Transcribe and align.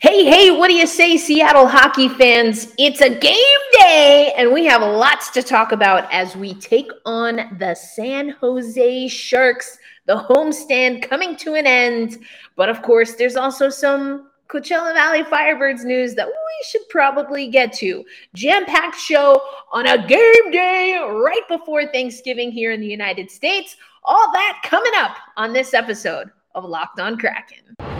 Hey, 0.00 0.24
hey, 0.24 0.50
what 0.50 0.68
do 0.68 0.74
you 0.74 0.86
say, 0.86 1.18
Seattle 1.18 1.68
hockey 1.68 2.08
fans? 2.08 2.72
It's 2.78 3.02
a 3.02 3.10
game 3.10 3.60
day, 3.72 4.32
and 4.34 4.50
we 4.50 4.64
have 4.64 4.80
lots 4.80 5.28
to 5.32 5.42
talk 5.42 5.72
about 5.72 6.10
as 6.10 6.34
we 6.34 6.54
take 6.54 6.90
on 7.04 7.54
the 7.58 7.74
San 7.74 8.30
Jose 8.30 9.08
Sharks, 9.08 9.76
the 10.06 10.16
homestand 10.16 11.06
coming 11.06 11.36
to 11.36 11.52
an 11.52 11.66
end. 11.66 12.16
But 12.56 12.70
of 12.70 12.80
course, 12.80 13.16
there's 13.16 13.36
also 13.36 13.68
some 13.68 14.30
Coachella 14.48 14.94
Valley 14.94 15.22
Firebirds 15.22 15.84
news 15.84 16.14
that 16.14 16.28
we 16.28 16.64
should 16.66 16.88
probably 16.88 17.48
get 17.48 17.70
to. 17.74 18.02
Jam 18.32 18.64
packed 18.64 18.98
show 18.98 19.38
on 19.70 19.86
a 19.86 20.06
game 20.06 20.50
day 20.50 20.96
right 20.98 21.46
before 21.46 21.84
Thanksgiving 21.88 22.50
here 22.50 22.72
in 22.72 22.80
the 22.80 22.86
United 22.86 23.30
States. 23.30 23.76
All 24.04 24.32
that 24.32 24.62
coming 24.64 24.92
up 24.96 25.18
on 25.36 25.52
this 25.52 25.74
episode 25.74 26.30
of 26.54 26.64
Locked 26.64 27.00
On 27.00 27.18
Kraken. 27.18 27.99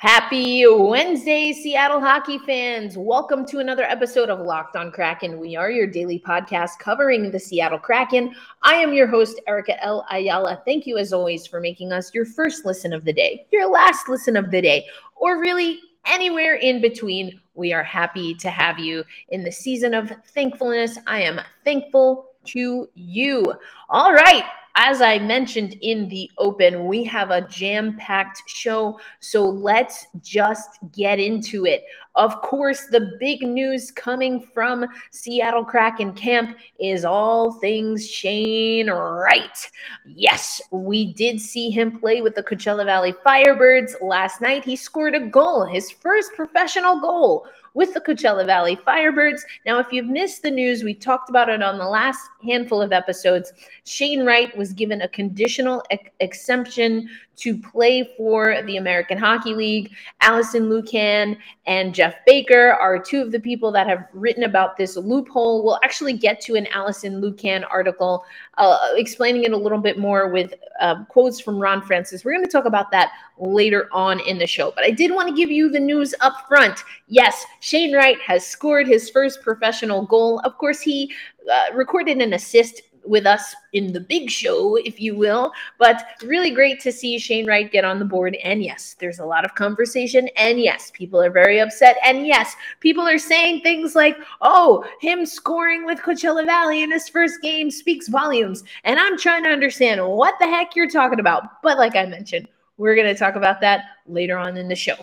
Happy 0.00 0.64
Wednesday, 0.66 1.52
Seattle 1.52 2.00
hockey 2.00 2.38
fans. 2.38 2.96
Welcome 2.96 3.44
to 3.44 3.58
another 3.58 3.82
episode 3.82 4.30
of 4.30 4.40
Locked 4.40 4.74
on 4.74 4.90
Kraken. 4.90 5.38
We 5.38 5.56
are 5.56 5.70
your 5.70 5.86
daily 5.86 6.18
podcast 6.18 6.78
covering 6.78 7.30
the 7.30 7.38
Seattle 7.38 7.78
Kraken. 7.78 8.34
I 8.62 8.76
am 8.76 8.94
your 8.94 9.06
host, 9.06 9.42
Erica 9.46 9.78
L. 9.84 10.06
Ayala. 10.10 10.62
Thank 10.64 10.86
you, 10.86 10.96
as 10.96 11.12
always, 11.12 11.46
for 11.46 11.60
making 11.60 11.92
us 11.92 12.14
your 12.14 12.24
first 12.24 12.64
listen 12.64 12.94
of 12.94 13.04
the 13.04 13.12
day, 13.12 13.46
your 13.52 13.70
last 13.70 14.08
listen 14.08 14.38
of 14.38 14.50
the 14.50 14.62
day, 14.62 14.86
or 15.16 15.38
really 15.38 15.78
anywhere 16.06 16.54
in 16.54 16.80
between. 16.80 17.38
We 17.52 17.74
are 17.74 17.84
happy 17.84 18.34
to 18.36 18.48
have 18.48 18.78
you 18.78 19.04
in 19.28 19.44
the 19.44 19.52
season 19.52 19.92
of 19.92 20.10
thankfulness. 20.28 20.96
I 21.06 21.20
am 21.20 21.42
thankful 21.62 22.30
to 22.46 22.88
you. 22.94 23.52
All 23.90 24.14
right 24.14 24.46
as 24.76 25.02
I 25.02 25.18
mentioned 25.18 25.76
in 25.80 26.08
the 26.08 26.30
open, 26.38 26.86
we 26.86 27.04
have 27.04 27.30
a 27.30 27.42
jam 27.42 27.96
packed 27.98 28.42
show. 28.46 28.98
So 29.20 29.44
let's 29.44 30.06
just 30.22 30.78
get 30.92 31.18
into 31.18 31.66
it. 31.66 31.84
Of 32.16 32.42
course, 32.42 32.86
the 32.86 33.16
big 33.20 33.42
news 33.42 33.90
coming 33.90 34.40
from 34.52 34.84
Seattle 35.10 35.64
Kraken 35.64 36.12
camp 36.12 36.56
is 36.78 37.04
all 37.04 37.52
things 37.60 38.08
Shane 38.08 38.90
Wright. 38.90 39.70
Yes, 40.06 40.60
we 40.72 41.12
did 41.12 41.40
see 41.40 41.70
him 41.70 41.98
play 41.98 42.20
with 42.20 42.34
the 42.34 42.42
Coachella 42.42 42.84
Valley 42.84 43.14
Firebirds 43.24 43.92
last 44.00 44.40
night. 44.40 44.64
He 44.64 44.76
scored 44.76 45.14
a 45.14 45.20
goal, 45.20 45.64
his 45.64 45.90
first 45.90 46.32
professional 46.34 47.00
goal 47.00 47.46
with 47.74 47.94
the 47.94 48.00
Coachella 48.00 48.44
Valley 48.46 48.76
Firebirds. 48.76 49.42
Now, 49.66 49.78
if 49.78 49.92
you've 49.92 50.06
missed 50.06 50.42
the 50.42 50.50
news, 50.50 50.82
we 50.82 50.94
talked 50.94 51.30
about 51.30 51.48
it 51.48 51.62
on 51.62 51.78
the 51.78 51.88
last 51.88 52.20
handful 52.42 52.82
of 52.82 52.92
episodes. 52.92 53.52
Shane 53.84 54.24
Wright 54.24 54.56
was 54.56 54.72
given 54.72 55.02
a 55.02 55.08
conditional 55.08 55.82
ex- 55.90 56.10
exemption 56.20 57.08
to 57.40 57.56
play 57.56 58.10
for 58.16 58.62
the 58.62 58.76
American 58.76 59.18
Hockey 59.18 59.54
League. 59.54 59.92
Allison 60.20 60.68
Lukan 60.68 61.36
and 61.66 61.94
Geoff 61.94 62.14
Baker 62.26 62.72
are 62.72 62.98
two 62.98 63.22
of 63.22 63.32
the 63.32 63.40
people 63.40 63.72
that 63.72 63.86
have 63.86 64.06
written 64.12 64.44
about 64.44 64.76
this 64.76 64.96
loophole. 64.96 65.64
We'll 65.64 65.78
actually 65.82 66.14
get 66.14 66.40
to 66.42 66.54
an 66.54 66.66
Allison 66.68 67.20
Lukan 67.20 67.64
article 67.70 68.24
uh, 68.58 68.78
explaining 68.94 69.44
it 69.44 69.52
a 69.52 69.56
little 69.56 69.78
bit 69.78 69.98
more 69.98 70.28
with 70.28 70.54
uh, 70.80 71.04
quotes 71.04 71.40
from 71.40 71.58
Ron 71.58 71.82
Francis. 71.82 72.24
We're 72.24 72.32
going 72.32 72.44
to 72.44 72.50
talk 72.50 72.66
about 72.66 72.90
that 72.90 73.12
later 73.38 73.88
on 73.92 74.20
in 74.20 74.38
the 74.38 74.46
show. 74.46 74.72
But 74.74 74.84
I 74.84 74.90
did 74.90 75.12
want 75.12 75.28
to 75.28 75.34
give 75.34 75.50
you 75.50 75.70
the 75.70 75.80
news 75.80 76.14
up 76.20 76.46
front. 76.46 76.84
Yes, 77.08 77.44
Shane 77.60 77.94
Wright 77.94 78.18
has 78.20 78.46
scored 78.46 78.86
his 78.86 79.08
first 79.08 79.42
professional 79.42 80.04
goal. 80.04 80.40
Of 80.40 80.58
course, 80.58 80.80
he 80.80 81.12
uh, 81.50 81.74
recorded 81.74 82.18
an 82.18 82.34
assist 82.34 82.82
with 83.04 83.26
us 83.26 83.54
in 83.72 83.92
the 83.92 84.00
big 84.00 84.30
show, 84.30 84.76
if 84.76 85.00
you 85.00 85.16
will. 85.16 85.52
But 85.78 86.04
really 86.22 86.50
great 86.50 86.80
to 86.80 86.92
see 86.92 87.18
Shane 87.18 87.46
Wright 87.46 87.70
get 87.70 87.84
on 87.84 87.98
the 87.98 88.04
board. 88.04 88.36
And 88.42 88.62
yes, 88.62 88.96
there's 88.98 89.18
a 89.18 89.24
lot 89.24 89.44
of 89.44 89.54
conversation. 89.54 90.28
And 90.36 90.60
yes, 90.60 90.90
people 90.94 91.20
are 91.20 91.30
very 91.30 91.60
upset. 91.60 91.96
And 92.04 92.26
yes, 92.26 92.54
people 92.80 93.06
are 93.06 93.18
saying 93.18 93.60
things 93.60 93.94
like, 93.94 94.16
oh, 94.40 94.84
him 95.00 95.26
scoring 95.26 95.84
with 95.84 96.00
Coachella 96.00 96.44
Valley 96.44 96.82
in 96.82 96.90
his 96.90 97.08
first 97.08 97.42
game 97.42 97.70
speaks 97.70 98.08
volumes. 98.08 98.64
And 98.84 98.98
I'm 98.98 99.18
trying 99.18 99.44
to 99.44 99.50
understand 99.50 100.06
what 100.06 100.34
the 100.40 100.46
heck 100.46 100.76
you're 100.76 100.90
talking 100.90 101.20
about. 101.20 101.62
But 101.62 101.78
like 101.78 101.96
I 101.96 102.06
mentioned, 102.06 102.48
we're 102.76 102.94
going 102.94 103.12
to 103.12 103.18
talk 103.18 103.34
about 103.34 103.60
that 103.60 103.84
later 104.06 104.38
on 104.38 104.56
in 104.56 104.68
the 104.68 104.76
show. 104.76 104.96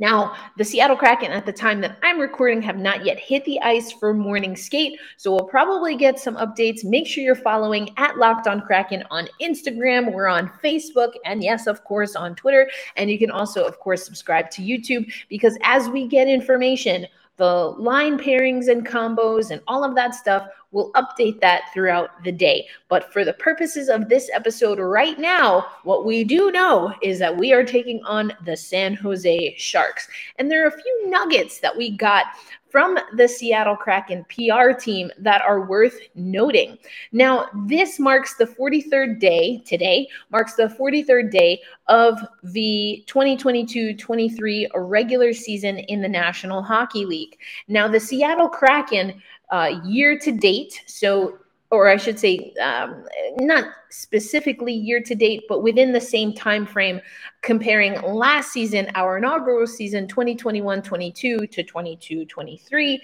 Now, 0.00 0.34
the 0.58 0.64
Seattle 0.64 0.96
Kraken 0.96 1.30
at 1.30 1.46
the 1.46 1.52
time 1.52 1.80
that 1.82 1.98
I'm 2.02 2.18
recording 2.18 2.60
have 2.62 2.78
not 2.78 3.04
yet 3.04 3.18
hit 3.18 3.44
the 3.44 3.60
ice 3.60 3.92
for 3.92 4.12
morning 4.12 4.56
skate, 4.56 4.98
so 5.16 5.30
we'll 5.30 5.46
probably 5.46 5.94
get 5.94 6.18
some 6.18 6.34
updates. 6.34 6.84
Make 6.84 7.06
sure 7.06 7.22
you're 7.22 7.36
following 7.36 7.90
at 7.96 8.18
Locked 8.18 8.48
On 8.48 8.60
Kraken 8.60 9.04
on 9.12 9.28
Instagram. 9.40 10.12
We're 10.12 10.26
on 10.26 10.50
Facebook, 10.64 11.12
and 11.24 11.44
yes, 11.44 11.68
of 11.68 11.84
course, 11.84 12.16
on 12.16 12.34
Twitter. 12.34 12.68
And 12.96 13.08
you 13.08 13.20
can 13.20 13.30
also, 13.30 13.64
of 13.64 13.78
course, 13.78 14.04
subscribe 14.04 14.50
to 14.52 14.62
YouTube 14.62 15.12
because 15.28 15.56
as 15.62 15.88
we 15.88 16.08
get 16.08 16.26
information, 16.26 17.06
the 17.36 17.74
line 17.78 18.18
pairings 18.18 18.68
and 18.68 18.86
combos 18.86 19.50
and 19.50 19.60
all 19.66 19.84
of 19.84 19.94
that 19.94 20.14
stuff. 20.14 20.46
We'll 20.70 20.92
update 20.92 21.40
that 21.40 21.64
throughout 21.72 22.22
the 22.24 22.32
day. 22.32 22.66
But 22.88 23.12
for 23.12 23.24
the 23.24 23.32
purposes 23.34 23.88
of 23.88 24.08
this 24.08 24.28
episode 24.32 24.78
right 24.78 25.18
now, 25.18 25.66
what 25.84 26.04
we 26.04 26.24
do 26.24 26.50
know 26.50 26.94
is 27.02 27.18
that 27.20 27.36
we 27.36 27.52
are 27.52 27.64
taking 27.64 28.02
on 28.04 28.32
the 28.44 28.56
San 28.56 28.94
Jose 28.94 29.54
Sharks. 29.56 30.08
And 30.38 30.50
there 30.50 30.64
are 30.64 30.68
a 30.68 30.82
few 30.82 31.10
nuggets 31.10 31.60
that 31.60 31.76
we 31.76 31.96
got 31.96 32.26
from 32.74 32.98
the 33.16 33.28
Seattle 33.28 33.76
Kraken 33.76 34.24
PR 34.24 34.72
team 34.76 35.08
that 35.16 35.42
are 35.42 35.64
worth 35.64 35.96
noting. 36.16 36.76
Now, 37.12 37.46
this 37.68 38.00
marks 38.00 38.34
the 38.34 38.46
43rd 38.46 39.20
day, 39.20 39.62
today 39.64 40.08
marks 40.32 40.54
the 40.54 40.64
43rd 40.64 41.30
day 41.30 41.60
of 41.86 42.18
the 42.42 43.04
2022 43.06 43.94
23 43.94 44.68
regular 44.74 45.32
season 45.32 45.78
in 45.78 46.02
the 46.02 46.08
National 46.08 46.64
Hockey 46.64 47.04
League. 47.04 47.38
Now, 47.68 47.86
the 47.86 48.00
Seattle 48.00 48.48
Kraken 48.48 49.22
uh, 49.50 49.80
year 49.84 50.18
to 50.18 50.32
date, 50.32 50.82
so 50.86 51.38
or 51.74 51.88
I 51.88 51.96
should 51.96 52.18
say, 52.18 52.54
um, 52.62 53.04
not 53.38 53.64
specifically 53.90 54.72
year 54.72 55.00
to 55.02 55.14
date, 55.14 55.44
but 55.48 55.62
within 55.62 55.92
the 55.92 56.00
same 56.00 56.32
time 56.32 56.66
frame, 56.66 57.00
comparing 57.42 58.00
last 58.02 58.52
season, 58.52 58.90
our 58.94 59.18
inaugural 59.18 59.66
season, 59.66 60.06
2021-22 60.06 61.50
to 61.50 61.64
22-23, 61.64 62.98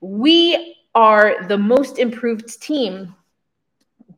we 0.00 0.76
are 0.94 1.46
the 1.48 1.58
most 1.58 1.98
improved 1.98 2.60
team 2.60 3.14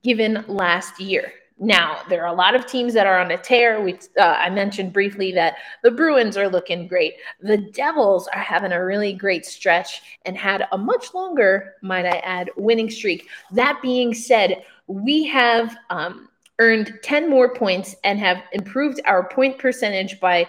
given 0.02 0.44
last 0.48 1.00
year. 1.00 1.32
Now, 1.64 2.02
there 2.10 2.22
are 2.22 2.32
a 2.32 2.36
lot 2.36 2.54
of 2.54 2.66
teams 2.66 2.92
that 2.92 3.06
are 3.06 3.18
on 3.18 3.30
a 3.30 3.38
tear. 3.38 3.80
We, 3.80 3.94
uh, 4.18 4.22
I 4.22 4.50
mentioned 4.50 4.92
briefly 4.92 5.32
that 5.32 5.56
the 5.82 5.90
Bruins 5.90 6.36
are 6.36 6.46
looking 6.46 6.86
great. 6.86 7.14
The 7.40 7.56
Devils 7.56 8.28
are 8.28 8.40
having 8.40 8.72
a 8.72 8.84
really 8.84 9.14
great 9.14 9.46
stretch 9.46 10.02
and 10.26 10.36
had 10.36 10.66
a 10.72 10.76
much 10.76 11.14
longer, 11.14 11.76
might 11.80 12.04
I 12.04 12.18
add, 12.18 12.50
winning 12.58 12.90
streak. 12.90 13.28
That 13.50 13.80
being 13.80 14.12
said, 14.12 14.62
we 14.88 15.24
have 15.24 15.74
um, 15.88 16.28
earned 16.58 16.98
10 17.02 17.30
more 17.30 17.54
points 17.54 17.96
and 18.04 18.18
have 18.18 18.42
improved 18.52 19.00
our 19.06 19.26
point 19.26 19.56
percentage 19.56 20.20
by 20.20 20.46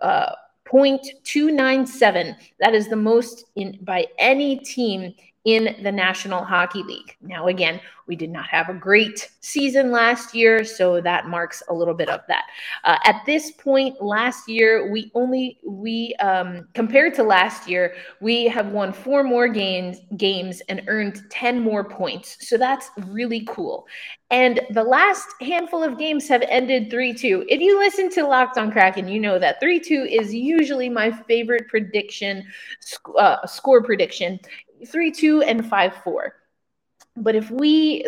uh, 0.00 0.32
0.297. 0.66 2.36
That 2.60 2.74
is 2.74 2.88
the 2.88 2.96
most 2.96 3.44
in 3.54 3.78
by 3.82 4.06
any 4.18 4.56
team 4.60 5.12
in 5.44 5.76
the 5.82 5.92
National 5.92 6.42
Hockey 6.42 6.82
League. 6.82 7.16
Now, 7.20 7.48
again, 7.48 7.80
we 8.06 8.16
did 8.16 8.30
not 8.30 8.46
have 8.46 8.68
a 8.68 8.74
great 8.74 9.30
season 9.40 9.90
last 9.90 10.34
year, 10.34 10.64
so 10.64 11.00
that 11.00 11.28
marks 11.28 11.62
a 11.68 11.74
little 11.74 11.94
bit 11.94 12.08
of 12.08 12.20
that. 12.28 12.44
Uh, 12.84 12.98
at 13.04 13.22
this 13.24 13.50
point, 13.52 14.00
last 14.02 14.48
year 14.48 14.90
we 14.90 15.10
only 15.14 15.58
we 15.64 16.14
um, 16.16 16.68
compared 16.74 17.14
to 17.14 17.22
last 17.22 17.68
year 17.68 17.94
we 18.20 18.46
have 18.46 18.68
won 18.68 18.92
four 18.92 19.22
more 19.22 19.48
games 19.48 19.98
games 20.16 20.60
and 20.68 20.82
earned 20.86 21.22
ten 21.30 21.60
more 21.60 21.84
points. 21.84 22.36
So 22.46 22.58
that's 22.58 22.90
really 23.06 23.46
cool. 23.48 23.86
And 24.30 24.60
the 24.70 24.82
last 24.82 25.28
handful 25.40 25.84
of 25.84 25.98
games 25.98 26.26
have 26.28 26.42
ended 26.48 26.90
3 26.90 27.14
2. 27.14 27.46
If 27.48 27.60
you 27.60 27.78
listen 27.78 28.10
to 28.12 28.26
Locked 28.26 28.58
on 28.58 28.72
Kraken, 28.72 29.06
you 29.06 29.20
know 29.20 29.38
that 29.38 29.60
3 29.60 29.78
2 29.78 30.08
is 30.10 30.34
usually 30.34 30.88
my 30.88 31.12
favorite 31.12 31.68
prediction, 31.68 32.44
uh, 33.16 33.46
score 33.46 33.82
prediction 33.82 34.40
3 34.84 35.10
2 35.10 35.42
and 35.42 35.68
5 35.68 35.94
4. 35.96 36.34
But 37.16 37.36
if 37.36 37.48
we 37.48 38.04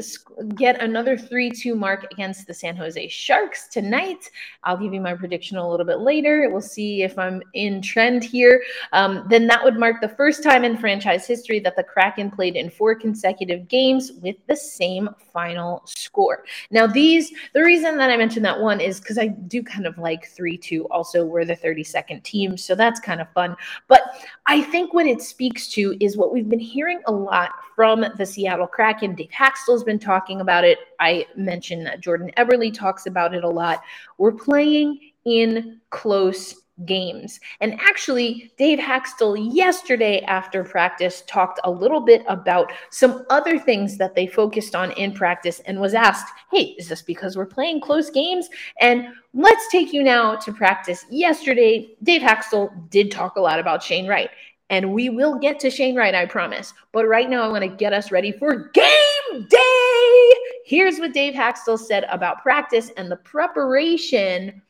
get 0.56 0.82
another 0.82 1.16
3 1.16 1.50
2 1.50 1.76
mark 1.76 2.08
against 2.10 2.48
the 2.48 2.54
San 2.54 2.76
Jose 2.76 3.06
Sharks 3.06 3.68
tonight, 3.68 4.28
I'll 4.64 4.76
give 4.76 4.92
you 4.92 5.00
my 5.00 5.14
prediction 5.14 5.58
a 5.58 5.68
little 5.68 5.86
bit 5.86 6.00
later. 6.00 6.48
We'll 6.50 6.60
see 6.60 7.04
if 7.04 7.16
I'm 7.16 7.40
in 7.54 7.80
trend 7.80 8.24
here. 8.24 8.64
Um, 8.92 9.24
then 9.30 9.46
that 9.46 9.62
would 9.62 9.78
mark 9.78 10.00
the 10.00 10.08
first 10.08 10.42
time 10.42 10.64
in 10.64 10.76
franchise 10.76 11.24
history 11.24 11.60
that 11.60 11.76
the 11.76 11.84
Kraken 11.84 12.32
played 12.32 12.56
in 12.56 12.68
four 12.68 12.96
consecutive 12.96 13.68
games 13.68 14.10
with 14.22 14.36
the 14.48 14.56
same 14.56 15.08
final 15.32 15.82
score. 15.84 16.42
Now, 16.72 16.88
these, 16.88 17.30
the 17.54 17.62
reason 17.62 17.96
that 17.98 18.10
I 18.10 18.16
mentioned 18.16 18.44
that 18.44 18.60
one 18.60 18.80
is 18.80 18.98
because 18.98 19.18
I 19.18 19.28
do 19.28 19.62
kind 19.62 19.86
of 19.86 19.98
like 19.98 20.26
3 20.26 20.58
2. 20.58 20.84
Also, 20.86 21.24
we're 21.24 21.44
the 21.44 21.56
32nd 21.56 22.24
team, 22.24 22.56
so 22.56 22.74
that's 22.74 22.98
kind 22.98 23.20
of 23.20 23.30
fun. 23.30 23.54
But 23.86 24.02
I 24.48 24.62
think 24.62 24.94
what 24.94 25.06
it 25.06 25.22
speaks 25.22 25.68
to 25.70 25.96
is 26.00 26.16
what 26.16 26.32
we've 26.32 26.48
been 26.48 26.60
hearing 26.60 27.00
a 27.06 27.12
lot 27.12 27.50
from 27.74 28.04
the 28.16 28.24
Seattle 28.24 28.68
Kraken. 28.68 29.14
Dave 29.14 29.30
Hakstol's 29.30 29.82
been 29.82 29.98
talking 29.98 30.40
about 30.40 30.64
it. 30.64 30.78
I 31.00 31.26
mentioned 31.34 31.84
that 31.86 32.00
Jordan 32.00 32.30
Eberle 32.36 32.72
talks 32.72 33.06
about 33.06 33.34
it 33.34 33.42
a 33.42 33.48
lot. 33.48 33.82
We're 34.18 34.32
playing 34.32 35.00
in 35.24 35.80
close 35.90 36.54
games. 36.84 37.40
And 37.60 37.80
actually, 37.80 38.52
Dave 38.58 38.78
Hakstol 38.78 39.54
yesterday 39.54 40.20
after 40.22 40.62
practice 40.62 41.22
talked 41.26 41.60
a 41.64 41.70
little 41.70 42.00
bit 42.00 42.22
about 42.28 42.70
some 42.90 43.24
other 43.30 43.58
things 43.58 43.96
that 43.96 44.14
they 44.14 44.26
focused 44.26 44.74
on 44.74 44.92
in 44.92 45.12
practice 45.12 45.60
and 45.60 45.80
was 45.80 45.94
asked, 45.94 46.26
Hey, 46.52 46.74
is 46.78 46.88
this 46.88 47.02
because 47.02 47.36
we're 47.36 47.46
playing 47.46 47.80
close 47.80 48.10
games? 48.10 48.48
And 48.80 49.08
let's 49.32 49.68
take 49.70 49.92
you 49.92 50.02
now 50.02 50.36
to 50.36 50.52
practice. 50.52 51.06
Yesterday, 51.10 51.88
Dave 52.02 52.22
Hakstol 52.22 52.90
did 52.90 53.10
talk 53.10 53.36
a 53.36 53.40
lot 53.40 53.58
about 53.58 53.82
Shane 53.82 54.06
Wright. 54.06 54.30
And 54.68 54.92
we 54.92 55.08
will 55.08 55.38
get 55.38 55.60
to 55.60 55.70
Shane 55.70 55.94
Wright, 55.94 56.14
I 56.14 56.26
promise. 56.26 56.74
But 56.92 57.06
right 57.06 57.30
now, 57.30 57.42
I 57.42 57.48
want 57.48 57.62
to 57.62 57.68
get 57.68 57.92
us 57.92 58.10
ready 58.10 58.32
for 58.32 58.68
game 58.70 59.46
day. 59.48 60.32
Here's 60.64 60.98
what 60.98 61.14
Dave 61.14 61.34
Hakstol 61.34 61.78
said 61.78 62.04
about 62.10 62.42
practice 62.42 62.90
and 62.96 63.08
the 63.08 63.16
preparation 63.16 64.60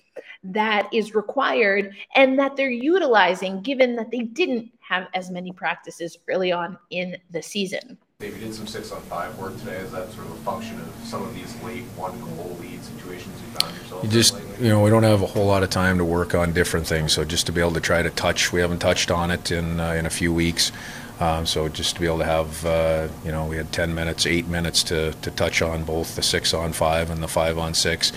that 0.45 0.89
is 0.93 1.15
required 1.15 1.95
and 2.15 2.39
that 2.39 2.57
they're 2.57 2.71
utilizing, 2.71 3.63
given 3.63 3.97
that 3.97 4.11
they 4.11 4.21
didn't 4.21 4.71
have 4.81 5.09
as 5.15 5.31
many 5.31 5.53
practices 5.53 6.17
early 6.29 6.53
on 6.53 6.79
in 6.91 7.17
the 7.31 7.43
season. 7.43 7.99
Maybe 8.21 8.39
did 8.39 8.55
some 8.55 8.67
six 8.67 8.93
on 8.93 9.03
five 9.03 9.39
work 9.39 9.59
today. 9.59 9.77
Is 9.77 9.93
that 9.93 10.11
sort 10.13 10.27
of 10.27 10.33
a 10.33 10.37
function 10.37 10.81
of 10.81 10.91
some 11.05 11.23
of 11.23 11.35
these 11.35 11.55
late 11.63 11.83
one 11.97 12.19
goal 12.21 12.57
lead 12.61 12.83
situations 12.83 13.39
you 13.43 13.59
found 13.59 13.77
yourself? 13.77 14.05
You 14.05 14.09
just, 14.09 14.35
you 14.59 14.71
know, 14.71 14.83
we 14.83 14.89
don't 14.89 15.03
have 15.03 15.21
a 15.21 15.27
whole 15.27 15.45
lot 15.45 15.63
of 15.63 15.69
time 15.69 15.99
to 15.99 16.05
work 16.05 16.35
on 16.35 16.55
different 16.55 16.87
things. 16.87 17.13
So 17.13 17.25
just 17.25 17.45
to 17.47 17.53
be 17.53 17.61
able 17.61 17.73
to 17.73 17.81
try 17.81 18.03
to 18.03 18.09
touch, 18.09 18.53
we 18.53 18.61
haven't 18.61 18.79
touched 18.79 19.11
on 19.11 19.31
it 19.31 19.53
in 19.53 19.81
uh, 19.81 19.93
in 19.93 20.07
a 20.07 20.11
few 20.11 20.33
weeks. 20.33 20.73
Um, 21.21 21.47
so 21.47 21.69
just 21.69 21.95
to 21.95 22.01
be 22.01 22.07
able 22.07 22.19
to 22.19 22.25
have, 22.25 22.67
uh, 22.67 23.09
you 23.25 23.33
know, 23.33 23.47
we 23.47 23.57
had 23.57 23.73
10 23.73 23.95
minutes, 23.95 24.27
eight 24.27 24.49
minutes 24.49 24.83
to, 24.85 25.13
to 25.13 25.31
touch 25.31 25.63
on 25.63 25.85
both 25.85 26.15
the 26.15 26.23
six 26.23 26.53
on 26.53 26.73
five 26.73 27.11
and 27.11 27.23
the 27.23 27.29
five 27.29 27.57
on 27.57 27.73
six. 27.73 28.13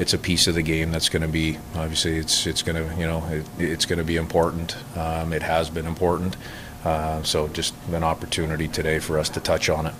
It's 0.00 0.14
a 0.14 0.18
piece 0.18 0.46
of 0.46 0.54
the 0.54 0.62
game 0.62 0.90
that's 0.90 1.10
going 1.10 1.22
to 1.22 1.28
be 1.28 1.58
obviously 1.74 2.16
it's 2.16 2.46
it's 2.46 2.62
going 2.62 2.76
to 2.76 2.98
you 2.98 3.06
know 3.06 3.22
it, 3.26 3.46
it's 3.58 3.84
going 3.84 3.98
to 3.98 4.04
be 4.04 4.16
important. 4.16 4.74
Um, 4.96 5.34
it 5.34 5.42
has 5.42 5.68
been 5.68 5.86
important. 5.86 6.38
Uh, 6.84 7.22
so 7.22 7.48
just 7.48 7.74
an 7.92 8.02
opportunity 8.02 8.66
today 8.66 8.98
for 8.98 9.18
us 9.18 9.28
to 9.28 9.40
touch 9.40 9.68
on 9.68 9.84
it. 9.84 9.94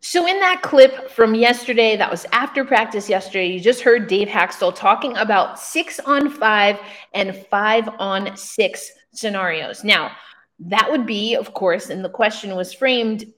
So, 0.00 0.24
in 0.24 0.38
that 0.38 0.62
clip 0.62 1.10
from 1.10 1.34
yesterday, 1.34 1.96
that 1.96 2.08
was 2.08 2.26
after 2.30 2.64
practice 2.64 3.08
yesterday, 3.08 3.48
you 3.48 3.58
just 3.58 3.80
heard 3.80 4.06
Dave 4.06 4.28
Hakstol 4.28 4.72
talking 4.72 5.16
about 5.16 5.58
six 5.58 5.98
on 5.98 6.30
five 6.30 6.78
and 7.12 7.34
five 7.50 7.88
on 7.98 8.36
six 8.36 8.88
scenarios. 9.12 9.82
Now, 9.82 10.12
that 10.60 10.88
would 10.92 11.06
be, 11.06 11.34
of 11.34 11.54
course, 11.54 11.90
and 11.90 12.04
the 12.04 12.08
question 12.08 12.54
was 12.54 12.72
framed 12.72 13.32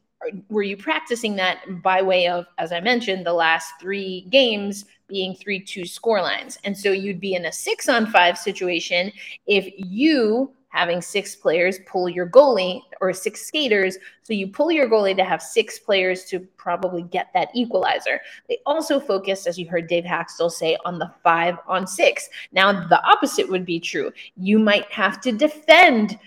were 0.48 0.62
you 0.62 0.76
practicing 0.76 1.36
that 1.36 1.82
by 1.82 2.02
way 2.02 2.28
of, 2.28 2.46
as 2.58 2.72
I 2.72 2.80
mentioned, 2.80 3.24
the 3.24 3.32
last 3.32 3.72
three 3.80 4.22
games 4.30 4.84
being 5.06 5.34
3 5.34 5.60
2 5.60 5.84
score 5.84 6.20
lines? 6.20 6.58
And 6.64 6.76
so 6.76 6.90
you'd 6.90 7.20
be 7.20 7.34
in 7.34 7.46
a 7.46 7.52
six 7.52 7.88
on 7.88 8.06
five 8.06 8.36
situation 8.36 9.12
if 9.46 9.72
you 9.76 10.52
having 10.70 11.00
six 11.00 11.34
players 11.34 11.78
pull 11.86 12.08
your 12.08 12.28
goalie 12.28 12.82
or 13.00 13.12
six 13.12 13.46
skaters. 13.46 13.96
So 14.22 14.32
you 14.32 14.46
pull 14.46 14.70
your 14.70 14.88
goalie 14.88 15.16
to 15.16 15.24
have 15.24 15.42
six 15.42 15.78
players 15.78 16.24
to 16.26 16.40
probably 16.56 17.02
get 17.02 17.28
that 17.34 17.48
equalizer. 17.54 18.20
They 18.48 18.58
also 18.66 19.00
focused, 19.00 19.46
as 19.46 19.58
you 19.58 19.66
heard 19.66 19.88
Dave 19.88 20.04
Hakstol 20.04 20.50
say, 20.50 20.76
on 20.84 20.98
the 20.98 21.10
five 21.22 21.56
on 21.66 21.86
six. 21.86 22.28
Now, 22.52 22.86
the 22.86 23.02
opposite 23.04 23.48
would 23.48 23.64
be 23.64 23.80
true. 23.80 24.12
You 24.36 24.58
might 24.58 24.90
have 24.92 25.20
to 25.22 25.32
defend 25.32 26.18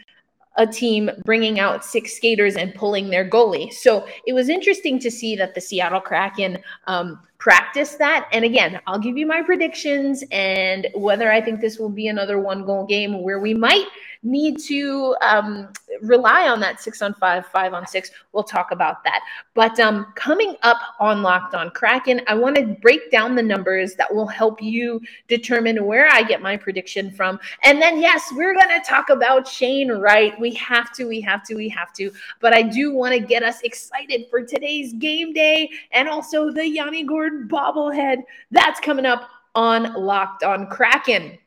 a 0.57 0.67
team 0.67 1.09
bringing 1.23 1.59
out 1.59 1.85
six 1.85 2.13
skaters 2.13 2.55
and 2.55 2.75
pulling 2.75 3.09
their 3.09 3.27
goalie. 3.27 3.71
So 3.71 4.05
it 4.27 4.33
was 4.33 4.49
interesting 4.49 4.99
to 4.99 5.09
see 5.09 5.35
that 5.35 5.55
the 5.55 5.61
Seattle 5.61 6.01
Kraken 6.01 6.59
um, 6.87 7.19
practice 7.41 7.95
that. 7.95 8.29
And 8.31 8.45
again, 8.45 8.79
I'll 8.85 8.99
give 8.99 9.17
you 9.17 9.25
my 9.25 9.41
predictions 9.41 10.23
and 10.31 10.87
whether 10.93 11.31
I 11.31 11.41
think 11.41 11.59
this 11.59 11.79
will 11.79 11.89
be 11.89 12.07
another 12.07 12.39
one 12.39 12.63
goal 12.63 12.85
game 12.85 13.23
where 13.23 13.39
we 13.39 13.55
might 13.55 13.87
need 14.23 14.59
to 14.59 15.15
um, 15.21 15.67
rely 16.01 16.47
on 16.47 16.59
that 16.59 16.79
six 16.79 17.01
on 17.01 17.13
five, 17.15 17.45
five 17.47 17.73
on 17.73 17.87
six. 17.87 18.11
We'll 18.33 18.43
talk 18.43 18.71
about 18.71 19.03
that. 19.03 19.21
But 19.55 19.79
um, 19.79 20.13
coming 20.15 20.55
up 20.61 20.77
on 20.99 21.23
Locked 21.23 21.55
on 21.55 21.71
Kraken, 21.71 22.21
I 22.27 22.35
want 22.35 22.55
to 22.57 22.77
break 22.81 23.09
down 23.11 23.35
the 23.35 23.41
numbers 23.41 23.95
that 23.95 24.13
will 24.13 24.27
help 24.27 24.61
you 24.61 25.01
determine 25.27 25.85
where 25.85 26.07
I 26.07 26.21
get 26.21 26.41
my 26.41 26.55
prediction 26.55 27.11
from. 27.11 27.39
And 27.63 27.81
then, 27.81 27.99
yes, 27.99 28.31
we're 28.33 28.53
going 28.53 28.69
to 28.69 28.87
talk 28.87 29.09
about 29.09 29.47
Shane 29.47 29.91
Wright. 29.91 30.39
We 30.39 30.53
have 30.55 30.93
to, 30.93 31.05
we 31.05 31.19
have 31.21 31.43
to, 31.47 31.55
we 31.55 31.67
have 31.69 31.91
to. 31.93 32.11
But 32.39 32.53
I 32.53 32.61
do 32.61 32.93
want 32.93 33.13
to 33.13 33.19
get 33.19 33.41
us 33.41 33.61
excited 33.61 34.27
for 34.29 34.43
today's 34.43 34.93
game 34.93 35.33
day 35.33 35.69
and 35.91 36.07
also 36.07 36.51
the 36.51 36.67
Yanni 36.67 37.03
Gourde 37.31 37.49
bobblehead. 37.49 38.23
That's 38.51 38.79
coming 38.79 39.05
up 39.05 39.29
on 39.55 39.93
Locked 39.93 40.43
on 40.43 40.67
Kraken. 40.67 41.37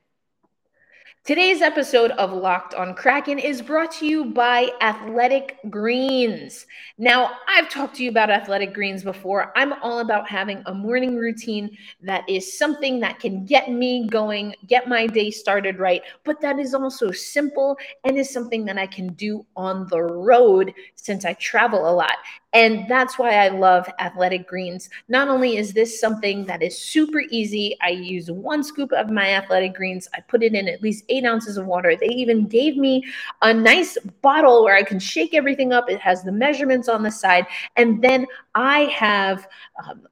Today's 1.25 1.63
episode 1.63 2.11
of 2.13 2.35
Locked 2.35 2.75
on 2.75 2.95
Kraken 2.95 3.39
is 3.39 3.63
brought 3.63 3.93
to 3.93 4.07
you 4.07 4.27
by 4.27 4.71
Athletic 4.83 5.57
Greens. 5.71 6.67
Now, 6.99 7.31
I've 7.49 7.71
talked 7.71 7.97
to 7.97 8.05
you 8.05 8.11
about 8.11 8.29
Athletic 8.29 8.75
Greens 8.75 9.03
before. 9.03 9.51
I'm 9.57 9.73
all 9.83 10.01
about 10.01 10.29
having 10.29 10.63
a 10.67 10.75
morning 10.75 11.17
routine 11.17 11.79
that 12.03 12.29
is 12.29 12.59
something 12.59 13.01
that 13.01 13.21
can 13.21 13.47
get 13.47 13.71
me 13.71 14.07
going, 14.07 14.55
get 14.67 14.87
my 14.87 15.07
day 15.07 15.31
started 15.31 15.79
right, 15.79 16.03
but 16.25 16.43
that 16.43 16.59
is 16.59 16.75
also 16.75 17.11
simple 17.11 17.79
and 18.05 18.19
is 18.19 18.31
something 18.31 18.67
that 18.67 18.77
I 18.77 18.87
can 18.87 19.15
do 19.15 19.47
on 19.57 19.87
the 19.89 20.03
road 20.03 20.75
since 20.95 21.25
I 21.25 21.33
travel 21.35 21.89
a 21.89 21.95
lot. 21.95 22.17
And 22.55 22.89
that's 22.89 23.19
why 23.19 23.35
I 23.35 23.49
love 23.49 23.89
Athletic 23.99 24.49
Greens. 24.49 24.89
Not 25.09 25.29
only 25.29 25.57
is 25.57 25.73
this 25.73 26.01
something 26.01 26.47
that 26.47 26.63
is 26.63 26.79
super 26.79 27.21
easy, 27.31 27.77
I 27.83 27.91
use 27.91 28.31
one 28.31 28.63
scoop 28.63 28.93
of 28.93 29.11
my 29.11 29.35
Athletic 29.35 29.75
Greens, 29.75 30.09
I 30.15 30.21
put 30.21 30.43
it 30.43 30.55
in 30.55 30.69
at 30.69 30.81
least 30.81 31.05
eight 31.09 31.25
ounces 31.25 31.57
of 31.57 31.67
water. 31.67 31.97
They 31.97 32.07
even 32.07 32.47
gave 32.47 32.77
me 32.77 33.05
a 33.43 33.53
nice 33.53 33.99
bottle 34.23 34.65
where 34.65 34.77
I 34.77 34.85
can 34.85 35.01
shake 35.01 35.35
everything 35.35 35.73
up. 35.73 35.91
It 35.91 36.01
has 36.01 36.23
the 36.23 36.33
measurements 36.33 36.89
on 36.89 37.03
the 37.03 37.11
side. 37.11 37.47
And 37.77 38.01
then 38.03 38.27
I 38.55 38.83
have. 38.85 39.47
Um, 39.85 40.07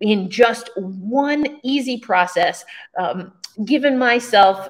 in 0.00 0.30
just 0.30 0.70
one 0.76 1.58
easy 1.64 1.98
process, 1.98 2.64
um, 2.96 3.32
given 3.64 3.98
myself 3.98 4.68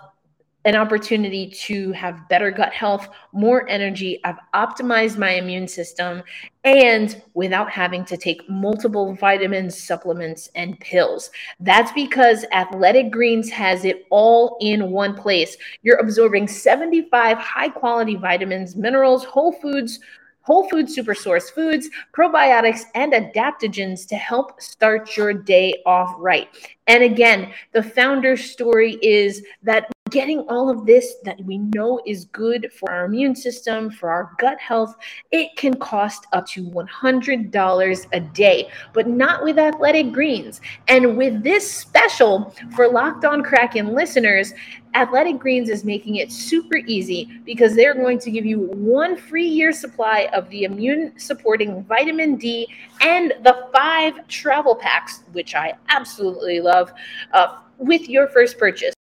an 0.65 0.75
opportunity 0.75 1.49
to 1.49 1.93
have 1.93 2.29
better 2.29 2.51
gut 2.51 2.73
health, 2.73 3.09
more 3.33 3.69
energy. 3.69 4.21
I've 4.25 4.39
optimized 4.55 5.17
my 5.17 5.31
immune 5.33 5.69
system 5.69 6.23
and 6.65 7.23
without 7.35 7.71
having 7.71 8.05
to 8.07 8.17
take 8.17 8.49
multiple 8.51 9.15
vitamins, 9.15 9.81
supplements, 9.81 10.51
and 10.55 10.79
pills. 10.81 11.31
That's 11.61 11.93
because 11.93 12.45
Athletic 12.53 13.11
Greens 13.11 13.49
has 13.51 13.85
it 13.85 14.07
all 14.11 14.59
in 14.61 14.91
one 14.91 15.15
place. 15.15 15.57
You're 15.83 15.99
absorbing 15.99 16.49
75 16.49 17.39
high 17.39 17.69
quality 17.69 18.17
vitamins, 18.17 18.77
minerals, 18.77 19.25
whole 19.25 19.53
foods 19.53 20.01
whole 20.49 20.67
food 20.71 20.91
super 20.91 21.15
source 21.15 21.51
foods, 21.51 21.91
probiotics, 22.17 22.85
and 22.95 23.13
adaptogens 23.13 24.09
to 24.09 24.17
help 24.17 24.59
start 24.63 25.15
your 25.15 25.35
day 25.35 25.75
off 25.85 26.17
right. 26.19 26.49
And 26.87 27.03
again, 27.03 27.53
the 27.73 27.83
founder 27.83 28.35
story 28.35 28.99
is 29.03 29.43
that 29.63 29.93
getting 30.11 30.41
all 30.49 30.69
of 30.71 30.87
this 30.87 31.17
that 31.25 31.41
we 31.45 31.59
know 31.59 32.01
is 32.07 32.27
good 32.27 32.71
for 32.73 32.91
our 32.91 33.05
immune 33.05 33.35
system, 33.35 33.91
for 33.91 34.11
our 34.11 34.33
gut 34.39 34.59
health, 34.61 34.97
it 35.31 35.57
can 35.57 35.75
cost 35.75 36.27
up 36.33 36.47
to 36.49 36.65
$100 36.65 38.07
a 38.13 38.21
day, 38.21 38.69
but 38.93 39.09
not 39.09 39.43
with 39.43 39.59
Athletic 39.59 40.13
Greens. 40.13 40.61
And 40.89 41.17
with 41.17 41.43
this 41.43 41.71
special 41.71 42.55
for 42.75 42.89
Locked 42.89 43.25
On 43.25 43.43
Kraken 43.43 43.95
listeners, 43.95 44.53
Athletic 44.95 45.39
Greens 45.39 45.69
is 45.69 45.85
making 45.85 46.17
it 46.17 46.33
super 46.33 46.77
easy 46.77 47.29
because 47.45 47.75
they're 47.75 47.95
going 47.95 48.19
to 48.21 48.31
give 48.31 48.47
you 48.47 48.61
one 48.61 49.17
free 49.17 49.47
year 49.47 49.73
supply 49.73 50.29
of 50.33 50.49
the 50.51 50.65
immune 50.65 51.13
supporting 51.19 51.85
vitamin 51.85 52.37
D 52.37 52.67
and 53.01 53.35
the 53.43 53.69
five 53.73 54.27
travel 54.29 54.75
packs, 54.75 55.23
which 55.33 55.55
I 55.55 55.75
absolutely 55.89 56.61
love, 56.61 56.93
uh, 57.33 57.59
with 57.79 58.09
your 58.09 58.29
first 58.29 58.59
purchase. 58.59 58.95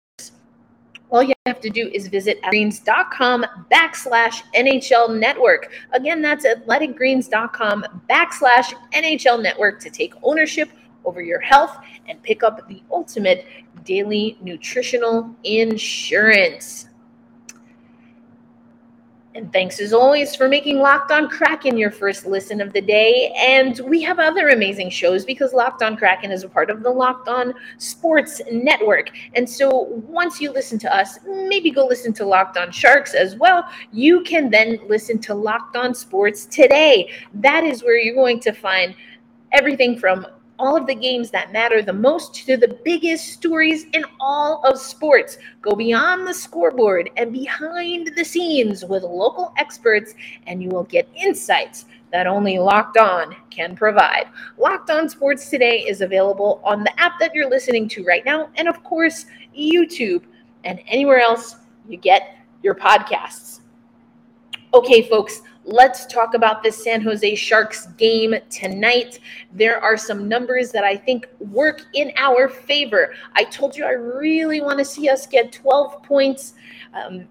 All 1.10 1.22
you 1.22 1.34
have 1.46 1.60
to 1.60 1.70
do 1.70 1.88
is 1.92 2.08
visit 2.08 2.40
greens.com 2.42 3.46
backslash 3.70 4.42
NHL 4.54 5.18
network. 5.18 5.70
Again, 5.92 6.20
that's 6.20 6.44
athleticgreens.com 6.44 7.84
backslash 8.10 8.75
NHL 8.92 9.42
network 9.42 9.80
to 9.80 9.90
take 9.90 10.14
ownership 10.22 10.70
over 11.04 11.22
your 11.22 11.40
health 11.40 11.78
and 12.08 12.22
pick 12.22 12.42
up 12.42 12.68
the 12.68 12.82
ultimate 12.90 13.46
daily 13.84 14.36
nutritional 14.42 15.34
insurance. 15.44 16.88
And 19.37 19.52
thanks 19.52 19.81
as 19.81 19.93
always 19.93 20.35
for 20.35 20.49
making 20.49 20.78
Locked 20.78 21.11
On 21.11 21.28
Kraken 21.28 21.76
your 21.76 21.90
first 21.90 22.25
listen 22.25 22.59
of 22.62 22.73
the 22.73 22.81
day. 22.81 23.35
And 23.37 23.78
we 23.81 24.00
have 24.00 24.19
other 24.19 24.49
amazing 24.49 24.88
shows 24.88 25.26
because 25.26 25.52
Locked 25.52 25.83
On 25.83 25.95
Kraken 25.95 26.33
is 26.33 26.43
a 26.43 26.49
part 26.49 26.71
of 26.71 26.83
the 26.83 26.88
Locked 26.88 27.28
On 27.28 27.52
Sports 27.76 28.40
Network. 28.50 29.11
And 29.35 29.47
so 29.49 29.88
once 30.09 30.40
you 30.40 30.50
listen 30.50 30.78
to 30.78 30.97
us, 30.97 31.19
maybe 31.26 31.71
go 31.71 31.87
listen 31.87 32.14
to 32.14 32.25
Locked 32.25 32.57
On 32.57 32.73
Sharks 32.73 33.12
as 33.12 33.37
well. 33.37 33.69
You 33.93 34.23
can 34.23 34.49
then 34.49 34.78
listen 34.88 35.19
to 35.19 35.35
Locked 35.35 35.76
On 35.76 35.95
Sports 35.95 36.47
today. 36.47 37.11
That 37.35 37.62
is 37.62 37.83
where 37.83 37.99
you're 37.99 38.14
going 38.14 38.40
to 38.40 38.55
find 38.55 38.95
everything 39.52 39.99
from 39.99 40.26
all 40.58 40.76
of 40.76 40.86
the 40.86 40.94
games 40.94 41.30
that 41.30 41.52
matter 41.52 41.82
the 41.82 41.92
most 41.92 42.34
to 42.46 42.56
the 42.56 42.78
biggest 42.84 43.32
stories 43.32 43.86
in 43.92 44.04
all 44.20 44.62
of 44.64 44.78
sports. 44.78 45.38
Go 45.62 45.75
beyond 45.75 46.26
the 46.26 46.34
scoreboard 46.34 47.10
and 47.16 47.32
behind 47.32 48.10
the 48.16 48.25
scenes 48.25 48.84
with 48.84 49.02
local 49.02 49.52
experts, 49.58 50.14
and 50.46 50.62
you 50.62 50.68
will 50.68 50.84
get 50.84 51.08
insights 51.14 51.86
that 52.12 52.26
only 52.26 52.58
Locked 52.58 52.96
On 52.96 53.34
can 53.50 53.76
provide. 53.76 54.26
Locked 54.58 54.90
On 54.90 55.08
Sports 55.08 55.50
Today 55.50 55.80
is 55.80 56.00
available 56.00 56.60
on 56.64 56.84
the 56.84 57.00
app 57.00 57.18
that 57.20 57.34
you're 57.34 57.50
listening 57.50 57.88
to 57.90 58.04
right 58.04 58.25
now, 58.25 58.48
and 58.56 58.68
of 58.68 58.82
course, 58.84 59.26
YouTube 59.56 60.22
and 60.64 60.80
anywhere 60.86 61.20
else 61.20 61.56
you 61.88 61.96
get 61.96 62.38
your 62.62 62.75
podcasts. 62.75 63.60
Okay, 64.75 65.08
folks, 65.08 65.42
Let's 65.68 66.06
talk 66.06 66.35
about 66.35 66.62
this 66.62 66.85
San 66.85 67.00
Jose 67.00 67.35
Sharks 67.35 67.88
game 67.99 68.37
tonight. 68.50 69.18
There 69.52 69.82
are 69.82 69.96
some 69.96 70.28
numbers 70.28 70.70
that 70.70 70.85
I 70.85 70.96
think 70.96 71.26
work 71.40 71.82
in 71.92 72.12
our 72.16 72.49
favor. 72.49 73.12
I 73.32 73.42
told 73.42 73.76
you 73.76 73.85
I 73.85 73.90
really 73.90 74.61
want 74.61 74.78
to 74.78 74.85
see 74.85 75.08
us 75.08 75.26
get 75.26 75.50
12 75.50 76.04
points. 76.04 76.54
Um, 76.94 77.26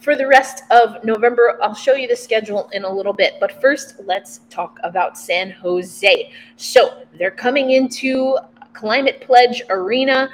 for 0.00 0.14
the 0.14 0.24
rest 0.24 0.62
of 0.70 1.02
November, 1.02 1.58
I'll 1.60 1.74
show 1.74 1.94
you 1.94 2.06
the 2.06 2.14
schedule 2.14 2.70
in 2.72 2.84
a 2.84 2.88
little 2.88 3.12
bit. 3.12 3.34
But 3.40 3.60
first, 3.60 3.96
let's 4.04 4.42
talk 4.48 4.78
about 4.84 5.18
San 5.18 5.50
Jose. 5.50 6.32
So 6.56 7.02
they're 7.18 7.32
coming 7.32 7.72
into 7.72 8.38
Climate 8.72 9.20
Pledge 9.20 9.62
Arena. 9.68 10.30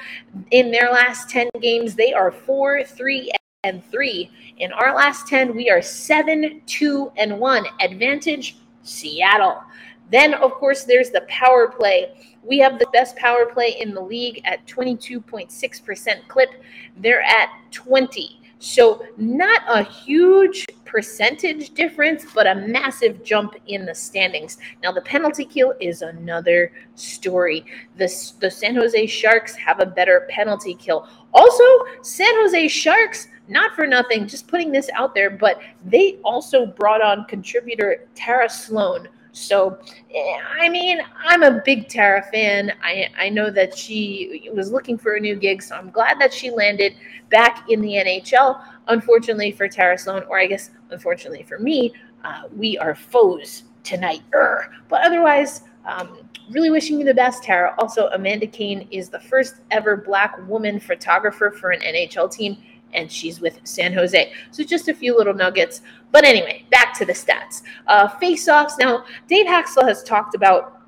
In 0.51 0.71
their 0.71 0.93
last 0.93 1.31
10 1.31 1.49
games, 1.63 1.95
they 1.95 2.13
are 2.13 2.31
4 2.31 2.85
3 2.85 3.31
and 3.67 3.85
3 3.91 4.31
in 4.59 4.73
our 4.73 4.95
last 4.95 5.27
10, 5.27 5.55
we 5.55 5.69
are 5.69 5.83
7, 5.83 6.63
2, 6.65 7.13
and 7.17 7.39
1. 7.39 7.65
Advantage 7.81 8.57
Seattle. 8.83 9.63
Then, 10.11 10.35
of 10.35 10.53
course, 10.53 10.85
there's 10.85 11.11
the 11.11 11.23
power 11.23 11.69
play. 11.69 12.15
We 12.43 12.59
have 12.59 12.79
the 12.79 12.87
best 12.93 13.17
power 13.17 13.47
play 13.47 13.77
in 13.81 13.93
the 13.93 14.01
league 14.01 14.41
at 14.45 14.65
22.6% 14.67 16.29
clip. 16.29 16.51
They're 16.97 17.23
at 17.23 17.51
20. 17.73 18.41
So, 18.59 19.05
not 19.19 19.61
a 19.69 19.83
huge 19.83 20.65
percentage 20.87 21.75
difference, 21.75 22.25
but 22.35 22.47
a 22.47 22.55
massive 22.55 23.23
jump 23.23 23.55
in 23.67 23.85
the 23.85 23.95
standings. 23.95 24.57
Now, 24.83 24.93
the 24.93 25.03
penalty 25.03 25.45
kill 25.45 25.75
is 25.79 26.01
another 26.01 26.73
story. 26.95 27.67
The, 27.99 28.07
the 28.41 28.51
San 28.51 28.75
Jose 28.77 29.07
Sharks 29.09 29.55
have 29.57 29.81
a 29.81 29.87
better 29.87 30.27
penalty 30.31 30.75
kill. 30.75 31.07
Also, 31.35 31.65
San 32.01 32.33
Jose 32.37 32.69
Sharks 32.69 33.29
not 33.49 33.75
for 33.75 33.87
nothing, 33.87 34.27
just 34.27 34.49
putting 34.49 34.73
this 34.73 34.91
out 34.95 35.15
there, 35.15 35.31
but 35.31 35.61
they 35.85 36.19
also 36.25 36.67
brought 36.67 37.03
on 37.03 37.25
contributor 37.27 38.07
Tara 38.15 38.49
Slone. 38.49 39.09
So, 39.33 39.79
eh, 40.15 40.39
I 40.59 40.69
mean, 40.69 40.99
I'm 41.23 41.43
a 41.43 41.61
big 41.65 41.89
Tara 41.89 42.23
fan. 42.33 42.73
I, 42.83 43.09
I 43.19 43.29
know 43.29 43.51
that 43.51 43.77
she 43.77 44.51
was 44.55 44.73
looking 44.73 44.97
for 44.97 45.15
a 45.15 45.21
new 45.21 45.37
gig, 45.37 45.63
so 45.63 45.77
I'm 45.77 45.91
glad 45.91 46.19
that 46.21 46.33
she 46.33 46.51
landed 46.51 46.95
back 47.31 47.67
in 47.69 47.81
the 47.83 47.93
NHL. 47.93 48.63
Unfortunately 48.89 49.53
for 49.53 49.69
Tara 49.69 49.99
Slone, 49.99 50.23
or 50.29 50.39
I 50.39 50.47
guess 50.47 50.71
unfortunately 50.91 51.43
for 51.43 51.59
me, 51.59 51.93
uh, 52.25 52.45
we 52.57 52.79
are 52.79 52.95
foes 52.95 53.65
tonight. 53.85 54.23
Urgh. 54.33 54.69
But 54.89 55.05
otherwise, 55.05 55.63
um, 55.85 56.19
really 56.51 56.71
wishing 56.71 56.99
you 56.99 57.05
the 57.05 57.15
best, 57.15 57.43
Tara. 57.43 57.75
Also, 57.79 58.09
Amanda 58.09 58.47
Kane 58.47 58.89
is 58.91 59.09
the 59.09 59.21
first 59.21 59.57
ever 59.71 59.97
Black 59.97 60.37
woman 60.49 60.81
photographer 60.81 61.51
for 61.51 61.71
an 61.71 61.81
NHL 61.81 62.33
team 62.33 62.57
and 62.95 63.11
she's 63.11 63.41
with 63.41 63.61
San 63.65 63.93
Jose. 63.93 64.33
So 64.51 64.65
just 64.65 64.89
a 64.89 64.95
few 64.95 65.17
little 65.17 65.35
nuggets. 65.35 65.83
But 66.13 66.25
anyway, 66.25 66.65
back 66.71 66.95
to 66.99 67.05
the 67.05 67.13
stats. 67.13 67.63
Uh, 67.87 68.09
face-offs. 68.09 68.79
Now, 68.79 69.05
Dave 69.29 69.47
Hakstol 69.47 69.87
has 69.87 70.03
talked 70.03 70.35
about, 70.35 70.81